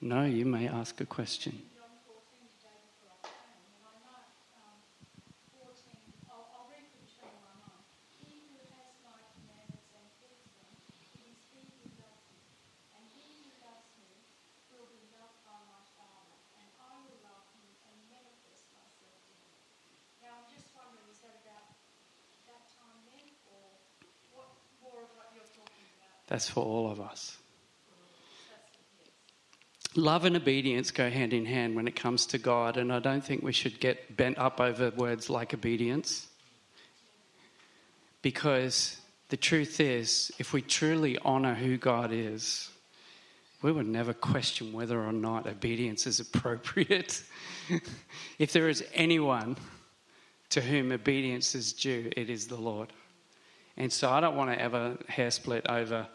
No, 0.00 0.24
you 0.24 0.44
may 0.44 0.66
ask 0.66 1.00
a 1.00 1.06
question. 1.06 1.62
That's 26.32 26.48
for 26.48 26.64
all 26.64 26.90
of 26.90 26.98
us. 26.98 27.36
Love 29.94 30.24
and 30.24 30.34
obedience 30.34 30.90
go 30.90 31.10
hand 31.10 31.34
in 31.34 31.44
hand 31.44 31.76
when 31.76 31.86
it 31.86 31.94
comes 31.94 32.24
to 32.24 32.38
God, 32.38 32.78
and 32.78 32.90
I 32.90 33.00
don't 33.00 33.22
think 33.22 33.42
we 33.42 33.52
should 33.52 33.78
get 33.80 34.16
bent 34.16 34.38
up 34.38 34.58
over 34.58 34.90
words 34.96 35.28
like 35.28 35.52
obedience. 35.52 36.26
Because 38.22 38.96
the 39.28 39.36
truth 39.36 39.78
is, 39.78 40.32
if 40.38 40.54
we 40.54 40.62
truly 40.62 41.18
honor 41.22 41.54
who 41.54 41.76
God 41.76 42.12
is, 42.14 42.70
we 43.60 43.70
would 43.70 43.86
never 43.86 44.14
question 44.14 44.72
whether 44.72 44.98
or 45.04 45.12
not 45.12 45.46
obedience 45.46 46.06
is 46.06 46.18
appropriate. 46.18 47.22
if 48.38 48.54
there 48.54 48.70
is 48.70 48.82
anyone 48.94 49.58
to 50.48 50.62
whom 50.62 50.92
obedience 50.92 51.54
is 51.54 51.74
due, 51.74 52.10
it 52.16 52.30
is 52.30 52.46
the 52.46 52.56
Lord. 52.56 52.90
And 53.76 53.92
so 53.92 54.08
I 54.08 54.20
don't 54.20 54.34
want 54.34 54.50
to 54.50 54.58
ever 54.58 54.96
hair 55.08 55.30
split 55.30 55.68
over 55.68 56.08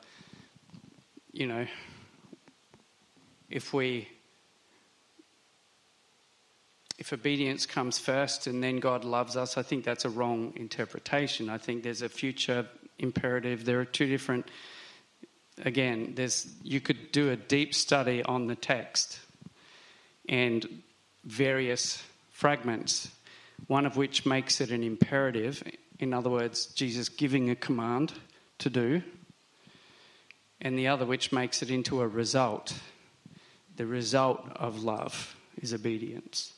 you 1.38 1.46
know, 1.46 1.68
if 3.48 3.72
we 3.72 4.08
if 6.98 7.14
obedience 7.14 7.68
comes 7.68 8.00
first 8.00 8.48
and 8.48 8.64
then 8.64 8.78
God 8.80 9.06
loves 9.06 9.38
us, 9.38 9.56
I 9.56 9.62
think 9.62 9.86
that's 9.86 10.04
a 10.04 10.10
wrong 10.10 10.52
interpretation. 10.56 11.48
I 11.48 11.60
think 11.60 11.84
there's 11.84 12.02
a 12.02 12.10
future 12.10 12.68
imperative. 12.98 13.66
There 13.66 13.80
are 13.80 13.86
two 13.86 14.08
different 14.08 14.50
again, 15.64 16.14
there's 16.16 16.52
you 16.64 16.82
could 16.82 17.12
do 17.12 17.30
a 17.30 17.36
deep 17.36 17.76
study 17.76 18.24
on 18.24 18.48
the 18.48 18.56
text 18.56 19.20
and 20.28 20.82
various 21.24 22.04
fragments, 22.32 23.12
one 23.68 23.86
of 23.86 23.96
which 23.96 24.26
makes 24.26 24.60
it 24.60 24.72
an 24.72 24.82
imperative. 24.82 25.62
In 26.00 26.16
other 26.16 26.32
words, 26.32 26.66
Jesus 26.66 27.10
giving 27.10 27.52
a 27.52 27.56
command 27.56 28.14
to 28.58 28.72
do, 28.72 29.04
and 30.62 30.78
the 30.78 30.88
other 30.88 31.06
which 31.06 31.32
makes 31.32 31.62
it 31.62 31.70
into 31.70 32.02
a 32.02 32.08
result. 32.08 32.74
The 33.76 33.86
result 33.86 34.48
of 34.56 34.84
love 34.84 35.36
is 35.62 35.74
obedience. 35.74 36.54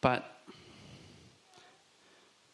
But 0.00 0.28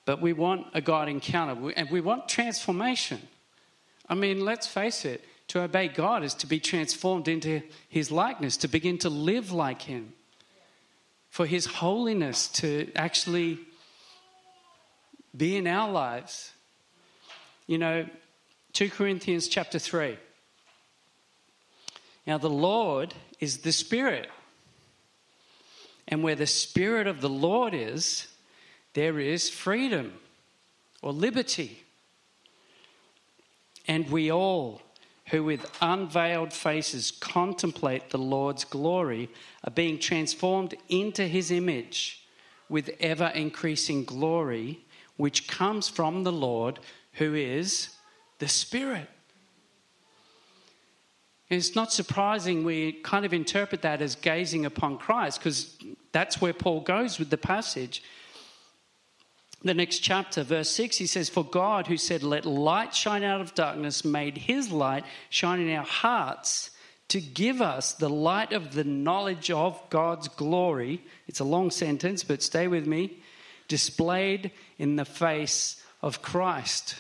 but 0.05 0.23
we 0.23 0.33
want 0.33 0.69
a 0.73 0.81
God 0.81 1.11
encounter 1.11 1.71
and 1.77 1.91
we 1.91 2.01
want 2.01 2.31
transformation. 2.31 3.21
I 4.09 4.15
mean, 4.15 4.43
let's 4.43 4.67
face 4.67 5.05
it, 5.05 5.23
to 5.49 5.61
obey 5.61 5.89
God 5.89 6.25
is 6.25 6.33
to 6.37 6.47
be 6.47 6.61
transformed 6.61 7.29
into 7.29 7.61
his 7.91 8.11
likeness, 8.11 8.57
to 8.59 8.69
begin 8.69 8.97
to 8.99 9.11
live 9.11 9.53
like 9.53 9.83
him. 9.83 10.15
For 11.29 11.45
his 11.45 11.67
holiness 11.67 12.49
to 12.49 12.91
actually 12.97 13.59
be 15.37 15.57
in 15.57 15.67
our 15.67 15.91
lives. 15.93 16.53
You 17.69 17.77
know, 17.77 18.07
2 18.73 18.89
Corinthians 18.89 19.47
chapter 19.47 19.79
3. 19.79 20.17
Now, 22.27 22.39
the 22.39 22.49
Lord 22.49 23.13
is 23.41 23.59
the 23.59 23.73
Spirit. 23.73 24.31
And 26.09 26.23
where 26.23 26.35
the 26.35 26.47
Spirit 26.47 27.07
of 27.07 27.21
the 27.21 27.29
Lord 27.29 27.75
is, 27.75 28.27
there 28.95 29.21
is 29.21 29.51
freedom 29.51 30.15
or 31.03 31.13
liberty. 31.13 31.83
And 33.87 34.11
we 34.11 34.33
all, 34.33 34.81
who 35.27 35.45
with 35.45 35.71
unveiled 35.83 36.55
faces 36.55 37.11
contemplate 37.11 38.09
the 38.09 38.19
Lord's 38.19 38.65
glory, 38.65 39.29
are 39.63 39.71
being 39.71 39.99
transformed 39.99 40.75
into 40.89 41.27
his 41.27 41.51
image 41.51 42.27
with 42.71 42.89
ever 42.99 43.27
increasing 43.35 44.05
glory, 44.05 44.81
which 45.19 45.47
comes 45.49 45.91
from 45.91 46.25
the 46.25 46.33
Lord 46.33 46.79
who 47.19 47.35
is 47.35 47.91
the 48.39 48.49
Spirit. 48.49 49.09
it's 51.51 51.75
not 51.75 51.93
surprising 51.93 52.65
we 52.65 52.93
kind 52.93 53.25
of 53.25 53.33
interpret 53.33 53.83
that 53.83 54.01
as 54.01 54.15
gazing 54.15 54.65
upon 54.65 54.99
Christ 54.99 55.41
because 55.41 55.77
that's 56.13 56.41
where 56.41 56.53
Paul 56.53 56.81
goes 56.81 57.19
with 57.19 57.31
the 57.31 57.39
passage. 57.39 58.03
The 59.63 59.75
next 59.75 59.99
chapter, 59.99 60.45
verse 60.45 60.71
6, 60.71 60.99
he 60.99 61.07
says, 61.07 61.29
For 61.29 61.45
God, 61.45 61.89
who 61.89 61.97
said, 61.97 62.23
Let 62.23 62.47
light 62.47 62.95
shine 62.95 63.25
out 63.25 63.41
of 63.41 63.55
darkness, 63.55 64.05
made 64.05 64.39
his 64.39 64.71
light 64.71 65.05
shine 65.31 65.61
in 65.61 65.75
our 65.75 65.85
hearts 65.85 66.71
to 67.09 67.21
give 67.21 67.61
us 67.61 67.93
the 67.95 68.11
light 68.11 68.53
of 68.53 68.75
the 68.75 68.85
knowledge 68.85 69.51
of 69.51 69.83
God's 69.91 70.29
glory. 70.29 71.03
It's 71.27 71.41
a 71.41 71.45
long 71.45 71.71
sentence, 71.71 72.23
but 72.23 72.43
stay 72.43 72.69
with 72.69 72.87
me. 72.87 73.19
Displayed 73.67 74.53
in 74.79 74.97
the 74.97 75.05
face 75.05 75.83
of 76.03 76.23
Christ. 76.23 76.97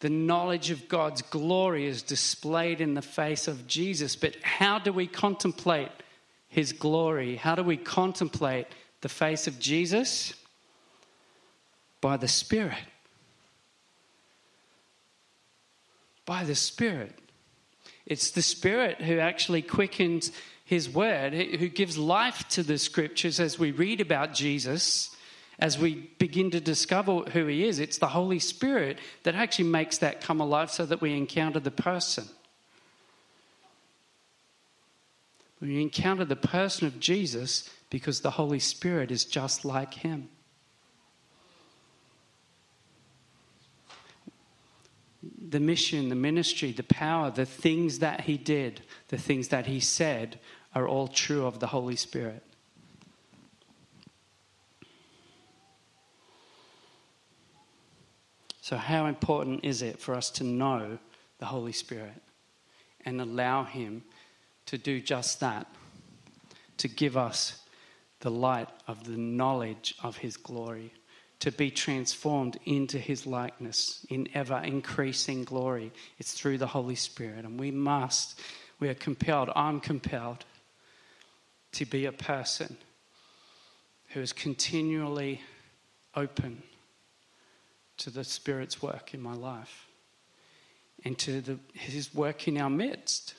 The 0.00 0.10
knowledge 0.10 0.70
of 0.70 0.88
God's 0.88 1.22
glory 1.22 1.86
is 1.86 2.02
displayed 2.02 2.80
in 2.80 2.94
the 2.94 3.02
face 3.02 3.48
of 3.48 3.66
Jesus. 3.66 4.14
But 4.14 4.36
how 4.42 4.78
do 4.78 4.92
we 4.92 5.06
contemplate 5.06 5.90
his 6.48 6.72
glory? 6.72 7.36
How 7.36 7.54
do 7.54 7.62
we 7.62 7.76
contemplate 7.76 8.66
the 9.00 9.08
face 9.08 9.46
of 9.46 9.58
Jesus? 9.58 10.34
By 12.00 12.16
the 12.16 12.28
Spirit. 12.28 12.78
By 16.24 16.44
the 16.44 16.54
Spirit. 16.54 17.18
It's 18.06 18.30
the 18.30 18.42
Spirit 18.42 19.00
who 19.00 19.18
actually 19.18 19.62
quickens 19.62 20.32
His 20.64 20.88
Word, 20.88 21.34
who 21.34 21.68
gives 21.68 21.98
life 21.98 22.46
to 22.50 22.62
the 22.62 22.78
Scriptures 22.78 23.40
as 23.40 23.58
we 23.58 23.72
read 23.72 24.00
about 24.00 24.32
Jesus, 24.32 25.14
as 25.58 25.78
we 25.78 26.10
begin 26.18 26.50
to 26.50 26.60
discover 26.60 27.20
who 27.20 27.46
He 27.46 27.66
is. 27.66 27.78
It's 27.78 27.98
the 27.98 28.08
Holy 28.08 28.38
Spirit 28.38 28.98
that 29.22 29.34
actually 29.34 29.68
makes 29.68 29.98
that 29.98 30.20
come 30.20 30.40
alive 30.40 30.70
so 30.70 30.86
that 30.86 31.00
we 31.00 31.16
encounter 31.16 31.60
the 31.60 31.70
person. 31.70 32.24
We 35.60 35.80
encounter 35.80 36.24
the 36.24 36.36
person 36.36 36.86
of 36.86 37.00
Jesus 37.00 37.70
because 37.88 38.20
the 38.20 38.32
Holy 38.32 38.58
Spirit 38.58 39.10
is 39.10 39.24
just 39.24 39.64
like 39.64 39.94
Him. 39.94 40.28
the 45.48 45.60
mission, 45.60 46.08
the 46.08 46.14
ministry, 46.14 46.72
the 46.72 46.82
power, 46.82 47.30
the 47.30 47.46
things 47.46 48.00
that 48.00 48.22
he 48.22 48.36
did, 48.36 48.82
the 49.08 49.18
things 49.18 49.48
that 49.48 49.66
he 49.66 49.80
said 49.80 50.38
are 50.74 50.88
all 50.88 51.08
true 51.08 51.46
of 51.46 51.60
the 51.60 51.68
Holy 51.68 51.96
Spirit. 51.96 52.42
So, 58.66 58.76
how 58.76 59.06
important 59.06 59.64
is 59.64 59.80
it 59.80 60.00
for 60.00 60.12
us 60.12 60.28
to 60.30 60.42
know 60.42 60.98
the 61.38 61.46
Holy 61.46 61.70
Spirit 61.70 62.20
and 63.04 63.20
allow 63.20 63.62
Him 63.62 64.02
to 64.64 64.76
do 64.76 65.00
just 65.00 65.38
that? 65.38 65.68
To 66.78 66.88
give 66.88 67.16
us 67.16 67.62
the 68.18 68.30
light 68.32 68.68
of 68.88 69.04
the 69.04 69.16
knowledge 69.16 69.94
of 70.02 70.16
His 70.16 70.36
glory 70.36 70.92
to 71.38 71.52
be 71.52 71.70
transformed 71.70 72.58
into 72.64 72.98
his 72.98 73.24
likeness 73.24 74.04
in 74.08 74.26
ever 74.34 74.60
increasing 74.64 75.44
glory. 75.44 75.92
It's 76.18 76.32
through 76.32 76.58
the 76.58 76.66
Holy 76.66 76.96
Spirit. 76.96 77.44
And 77.44 77.60
we 77.60 77.70
must, 77.70 78.40
we 78.80 78.88
are 78.88 78.94
compelled, 78.94 79.50
I'm 79.54 79.78
compelled 79.78 80.44
to 81.72 81.84
be 81.84 82.06
a 82.06 82.10
person 82.10 82.78
who 84.08 84.20
is 84.20 84.32
continually 84.32 85.42
open 86.16 86.62
to 87.98 88.10
the 88.10 88.24
Spirit's 88.24 88.82
work 88.82 89.14
in 89.14 89.20
my 89.20 89.34
life 89.34 89.86
and 91.04 91.18
to 91.18 91.40
the, 91.40 91.58
his 91.72 92.14
work 92.14 92.48
in 92.48 92.58
our 92.58 92.70
midst. 92.70 93.34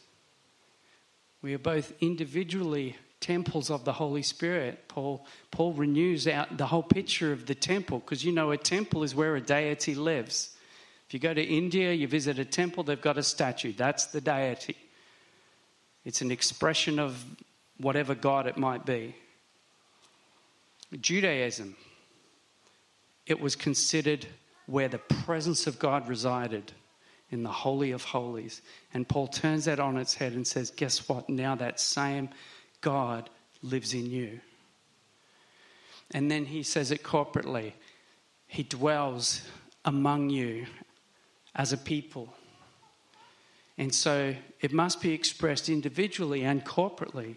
We 1.42 1.54
are 1.54 1.60
both 1.60 1.94
individually 2.02 2.96
temples 3.20 3.70
of 3.70 3.84
the 3.84 3.94
Holy 3.94 4.22
Spirit. 4.22 4.88
Paul, 4.88 5.26
Paul 5.52 5.74
renews 5.74 6.28
out 6.28 6.58
the 6.58 6.68
whole 6.68 6.84
picture 6.84 7.32
of 7.32 7.46
the 7.46 7.56
temple 7.56 8.00
because 8.00 8.24
you 8.24 8.32
know 8.32 8.52
a 8.52 8.58
temple 8.58 9.04
is 9.04 9.16
where 9.16 9.36
a 9.36 9.42
deity 9.42 9.96
lives. 9.96 10.56
If 11.08 11.14
you 11.14 11.20
go 11.20 11.34
to 11.34 11.42
India, 11.42 11.94
you 11.94 12.08
visit 12.08 12.38
a 12.38 12.46
temple, 12.46 12.84
they've 12.84 13.00
got 13.00 13.18
a 13.18 13.24
statue. 13.24 13.74
That's 13.74 14.08
the 14.08 14.22
deity. 14.22 14.78
It's 16.04 16.22
an 16.22 16.32
expression 16.32 17.00
of 17.00 17.24
whatever 17.78 18.16
God 18.16 18.48
it 18.48 18.58
might 18.58 18.86
be. 18.86 19.16
Judaism, 21.00 21.76
it 23.26 23.40
was 23.40 23.56
considered 23.56 24.26
where 24.68 24.88
the 24.88 25.00
presence 25.00 25.66
of 25.66 25.80
God 25.80 26.08
resided 26.08 26.72
in 27.32 27.44
the 27.44 27.52
Holy 27.52 27.92
of 27.92 28.04
Holies. 28.04 28.62
And 28.94 29.08
Paul 29.08 29.28
turns 29.28 29.66
that 29.66 29.80
on 29.80 29.98
its 29.98 30.14
head 30.14 30.34
and 30.34 30.46
says, 30.46 30.70
Guess 30.70 31.10
what? 31.10 31.28
Now 31.28 31.56
that 31.56 31.80
same 31.80 32.30
God 32.82 33.30
lives 33.62 33.94
in 33.94 34.06
you. 34.10 34.40
And 36.12 36.32
then 36.32 36.46
he 36.46 36.64
says 36.64 36.92
it 36.92 37.04
corporately 37.04 37.74
He 38.48 38.64
dwells 38.64 39.42
among 39.84 40.30
you 40.30 40.68
as 41.56 41.74
a 41.74 41.78
people. 41.78 42.34
And 43.78 43.94
so 43.94 44.36
it 44.60 44.74
must 44.74 45.02
be 45.02 45.14
expressed 45.14 45.70
individually 45.70 46.44
and 46.44 46.66
corporately. 46.66 47.36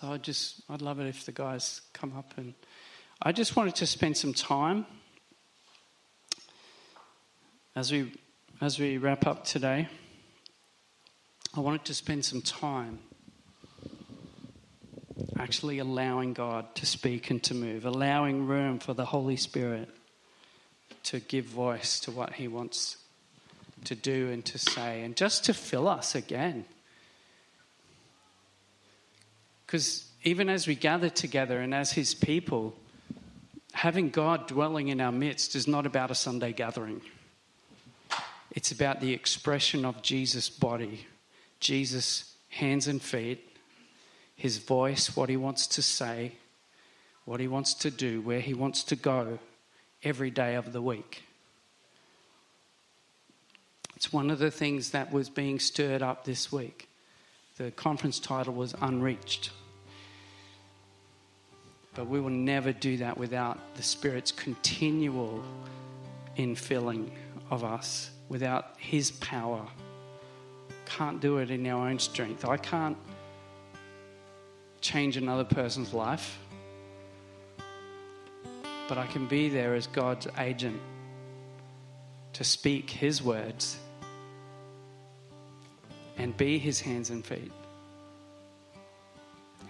So 0.00 0.12
I 0.12 0.16
just, 0.16 0.62
I'd 0.70 0.80
love 0.80 0.98
it 0.98 1.06
if 1.06 1.26
the 1.26 1.32
guys 1.32 1.82
come 1.92 2.16
up 2.16 2.32
and. 2.38 2.54
I 3.22 3.32
just 3.32 3.54
wanted 3.54 3.74
to 3.76 3.86
spend 3.86 4.16
some 4.16 4.32
time 4.32 4.86
as 7.76 7.92
we 7.92 8.10
as 8.62 8.78
we 8.78 8.96
wrap 8.96 9.26
up 9.26 9.44
today. 9.44 9.88
I 11.54 11.60
wanted 11.60 11.84
to 11.84 11.92
spend 11.92 12.24
some 12.24 12.40
time 12.40 13.00
actually 15.38 15.80
allowing 15.80 16.32
God 16.32 16.74
to 16.76 16.86
speak 16.86 17.30
and 17.30 17.42
to 17.42 17.54
move, 17.54 17.84
allowing 17.84 18.46
room 18.46 18.78
for 18.78 18.94
the 18.94 19.04
Holy 19.04 19.36
Spirit 19.36 19.90
to 21.02 21.20
give 21.20 21.44
voice 21.44 22.00
to 22.00 22.10
what 22.10 22.32
He 22.32 22.48
wants 22.48 22.96
to 23.84 23.94
do 23.94 24.30
and 24.30 24.42
to 24.46 24.56
say, 24.56 25.02
and 25.02 25.14
just 25.14 25.44
to 25.44 25.52
fill 25.52 25.88
us 25.88 26.14
again. 26.14 26.64
Because 29.70 30.04
even 30.24 30.48
as 30.48 30.66
we 30.66 30.74
gather 30.74 31.08
together 31.08 31.60
and 31.60 31.72
as 31.72 31.92
His 31.92 32.12
people, 32.12 32.74
having 33.72 34.10
God 34.10 34.48
dwelling 34.48 34.88
in 34.88 35.00
our 35.00 35.12
midst 35.12 35.54
is 35.54 35.68
not 35.68 35.86
about 35.86 36.10
a 36.10 36.14
Sunday 36.16 36.52
gathering. 36.52 37.00
It's 38.50 38.72
about 38.72 39.00
the 39.00 39.12
expression 39.12 39.84
of 39.84 40.02
Jesus' 40.02 40.48
body, 40.48 41.06
Jesus' 41.60 42.34
hands 42.48 42.88
and 42.88 43.00
feet, 43.00 43.46
his 44.34 44.58
voice, 44.58 45.14
what 45.14 45.28
he 45.28 45.36
wants 45.36 45.68
to 45.68 45.82
say, 45.82 46.32
what 47.24 47.38
he 47.38 47.46
wants 47.46 47.72
to 47.74 47.92
do, 47.92 48.20
where 48.22 48.40
he 48.40 48.54
wants 48.54 48.82
to 48.82 48.96
go 48.96 49.38
every 50.02 50.32
day 50.32 50.56
of 50.56 50.72
the 50.72 50.82
week. 50.82 51.22
It's 53.94 54.12
one 54.12 54.32
of 54.32 54.40
the 54.40 54.50
things 54.50 54.90
that 54.90 55.12
was 55.12 55.30
being 55.30 55.60
stirred 55.60 56.02
up 56.02 56.24
this 56.24 56.50
week. 56.50 56.88
The 57.56 57.70
conference 57.70 58.18
title 58.18 58.54
was 58.54 58.74
Unreached. 58.80 59.50
But 61.94 62.06
we 62.06 62.20
will 62.20 62.30
never 62.30 62.72
do 62.72 62.96
that 62.98 63.18
without 63.18 63.58
the 63.74 63.82
Spirit's 63.82 64.30
continual 64.32 65.42
infilling 66.36 67.10
of 67.50 67.64
us, 67.64 68.10
without 68.28 68.74
His 68.78 69.10
power. 69.12 69.66
Can't 70.86 71.20
do 71.20 71.38
it 71.38 71.50
in 71.50 71.66
our 71.66 71.88
own 71.88 71.98
strength. 71.98 72.44
I 72.44 72.56
can't 72.56 72.96
change 74.80 75.16
another 75.16 75.44
person's 75.44 75.92
life, 75.92 76.38
but 78.88 78.96
I 78.96 79.06
can 79.06 79.26
be 79.26 79.48
there 79.48 79.74
as 79.74 79.86
God's 79.86 80.26
agent 80.38 80.80
to 82.34 82.44
speak 82.44 82.88
His 82.88 83.22
words 83.22 83.78
and 86.16 86.36
be 86.36 86.58
His 86.58 86.80
hands 86.80 87.10
and 87.10 87.24
feet 87.24 87.52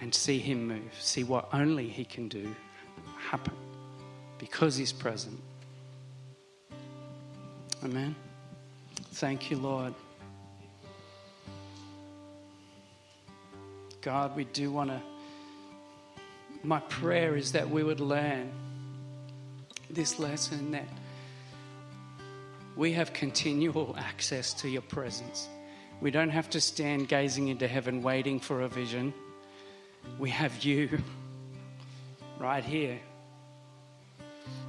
and 0.01 0.15
see 0.15 0.39
Him 0.39 0.67
move, 0.67 0.95
see 0.99 1.25
what 1.25 1.49
only 1.53 1.89
He 1.89 2.05
can 2.05 2.29
do 2.29 2.55
happen 3.19 3.55
because 4.39 4.77
He's 4.77 4.93
present. 4.93 5.39
Amen. 7.85 8.15
Thank 9.13 9.51
you, 9.51 9.57
Lord. 9.57 9.95
God, 14.03 14.35
we 14.35 14.45
do 14.45 14.71
want 14.71 14.91
to. 14.91 15.01
My 16.63 16.81
prayer 16.81 17.37
is 17.37 17.53
that 17.53 17.69
we 17.69 17.83
would 17.83 18.01
learn 18.01 18.51
this 19.89 20.19
lesson 20.19 20.71
that 20.73 20.89
we 22.77 22.93
have 22.93 23.13
continual 23.13 23.95
access 23.99 24.53
to 24.55 24.69
your 24.69 24.83
presence. 24.83 25.49
We 26.01 26.11
don't 26.11 26.31
have 26.31 26.49
to 26.51 26.61
stand 26.61 27.09
gazing 27.09 27.49
into 27.49 27.69
heaven 27.69 28.03
waiting 28.03 28.41
for 28.41 28.63
a 28.63 28.69
vision 28.69 29.13
we 30.19 30.31
have 30.31 30.65
you 30.65 30.99
right 32.39 32.65
here. 32.65 32.99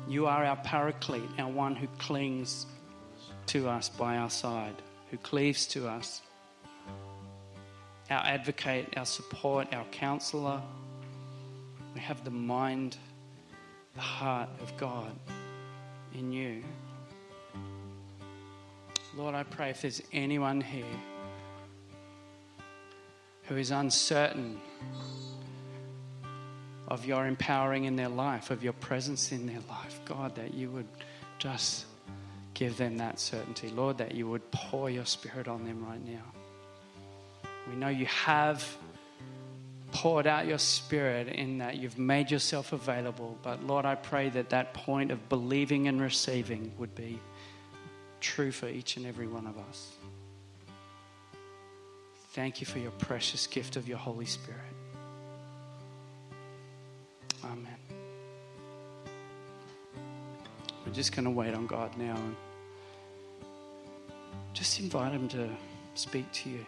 You 0.08 0.28
are 0.28 0.44
our 0.44 0.56
paraclete, 0.58 1.30
our 1.40 1.50
one 1.50 1.76
who 1.76 1.88
clings 2.00 2.66
to 3.48 3.70
us 3.70 3.90
by 3.90 4.18
our 4.18 4.30
side, 4.30 4.76
who 5.10 5.18
cleaves 5.18 5.66
to 5.68 5.88
us, 5.88 6.22
our 8.10 8.24
advocate, 8.26 8.94
our 8.98 9.06
support, 9.06 9.74
our 9.74 9.86
counselor. 9.86 10.62
We 11.94 12.02
have 12.02 12.24
the 12.24 12.32
mind, 12.32 12.98
the 13.96 14.02
heart 14.02 14.50
of 14.62 14.76
God 14.78 15.12
in 16.14 16.32
you. 16.32 16.64
Lord, 19.16 19.36
I 19.36 19.44
pray 19.44 19.70
if 19.70 19.82
there's 19.82 20.02
anyone 20.14 20.62
here 20.62 20.86
who 23.52 23.58
is 23.58 23.70
uncertain 23.70 24.58
of 26.88 27.06
your 27.06 27.28
empowering 27.28 27.84
in 27.84 27.98
their 27.98 28.08
life, 28.08 28.50
of 28.50 28.64
your 28.64 28.72
presence 28.72 29.34
in 29.34 29.46
their 29.46 29.60
life. 29.68 30.00
God, 30.06 30.36
that 30.36 30.54
you 30.54 30.70
would 30.70 30.88
just 31.38 31.86
give 32.54 32.78
them 32.78 33.00
that 33.00 33.20
certainty. 33.20 33.68
Lord, 33.68 33.98
that 33.98 34.16
you 34.16 34.30
would 34.30 34.50
pour 34.52 34.90
your 34.90 35.04
spirit 35.04 35.50
on 35.50 35.66
them 35.66 35.86
right 35.86 36.00
now. 36.06 36.24
We 37.68 37.76
know 37.76 37.90
you 37.90 38.06
have 38.06 38.66
poured 39.92 40.28
out 40.28 40.48
your 40.48 40.58
spirit 40.58 41.28
in 41.28 41.58
that 41.58 41.76
you've 41.76 42.00
made 42.00 42.32
yourself 42.32 42.72
available. 42.72 43.38
But 43.44 43.68
Lord, 43.68 43.84
I 43.84 43.96
pray 43.96 44.30
that 44.30 44.52
that 44.52 44.74
point 44.74 45.12
of 45.12 45.28
believing 45.28 45.90
and 45.90 46.00
receiving 46.00 46.72
would 46.78 46.96
be 46.96 47.20
true 48.22 48.54
for 48.54 48.70
each 48.70 48.96
and 48.96 49.06
every 49.06 49.28
one 49.28 49.46
of 49.46 49.58
us. 49.58 49.92
Thank 52.34 52.62
you 52.62 52.66
for 52.66 52.80
your 52.80 52.92
precious 52.92 53.46
gift 53.46 53.76
of 53.76 53.90
your 53.90 53.98
Holy 53.98 54.26
Spirit. 54.26 54.62
Amen. 57.44 57.76
We're 60.86 60.94
just 60.94 61.14
going 61.14 61.26
to 61.26 61.32
wait 61.32 61.54
on 61.54 61.68
God 61.68 61.98
now 61.98 62.16
and 62.16 62.36
just 64.54 64.80
invite 64.80 65.12
Him 65.12 65.28
to 65.30 65.50
speak 65.96 66.32
to 66.32 66.50
you. 66.50 66.66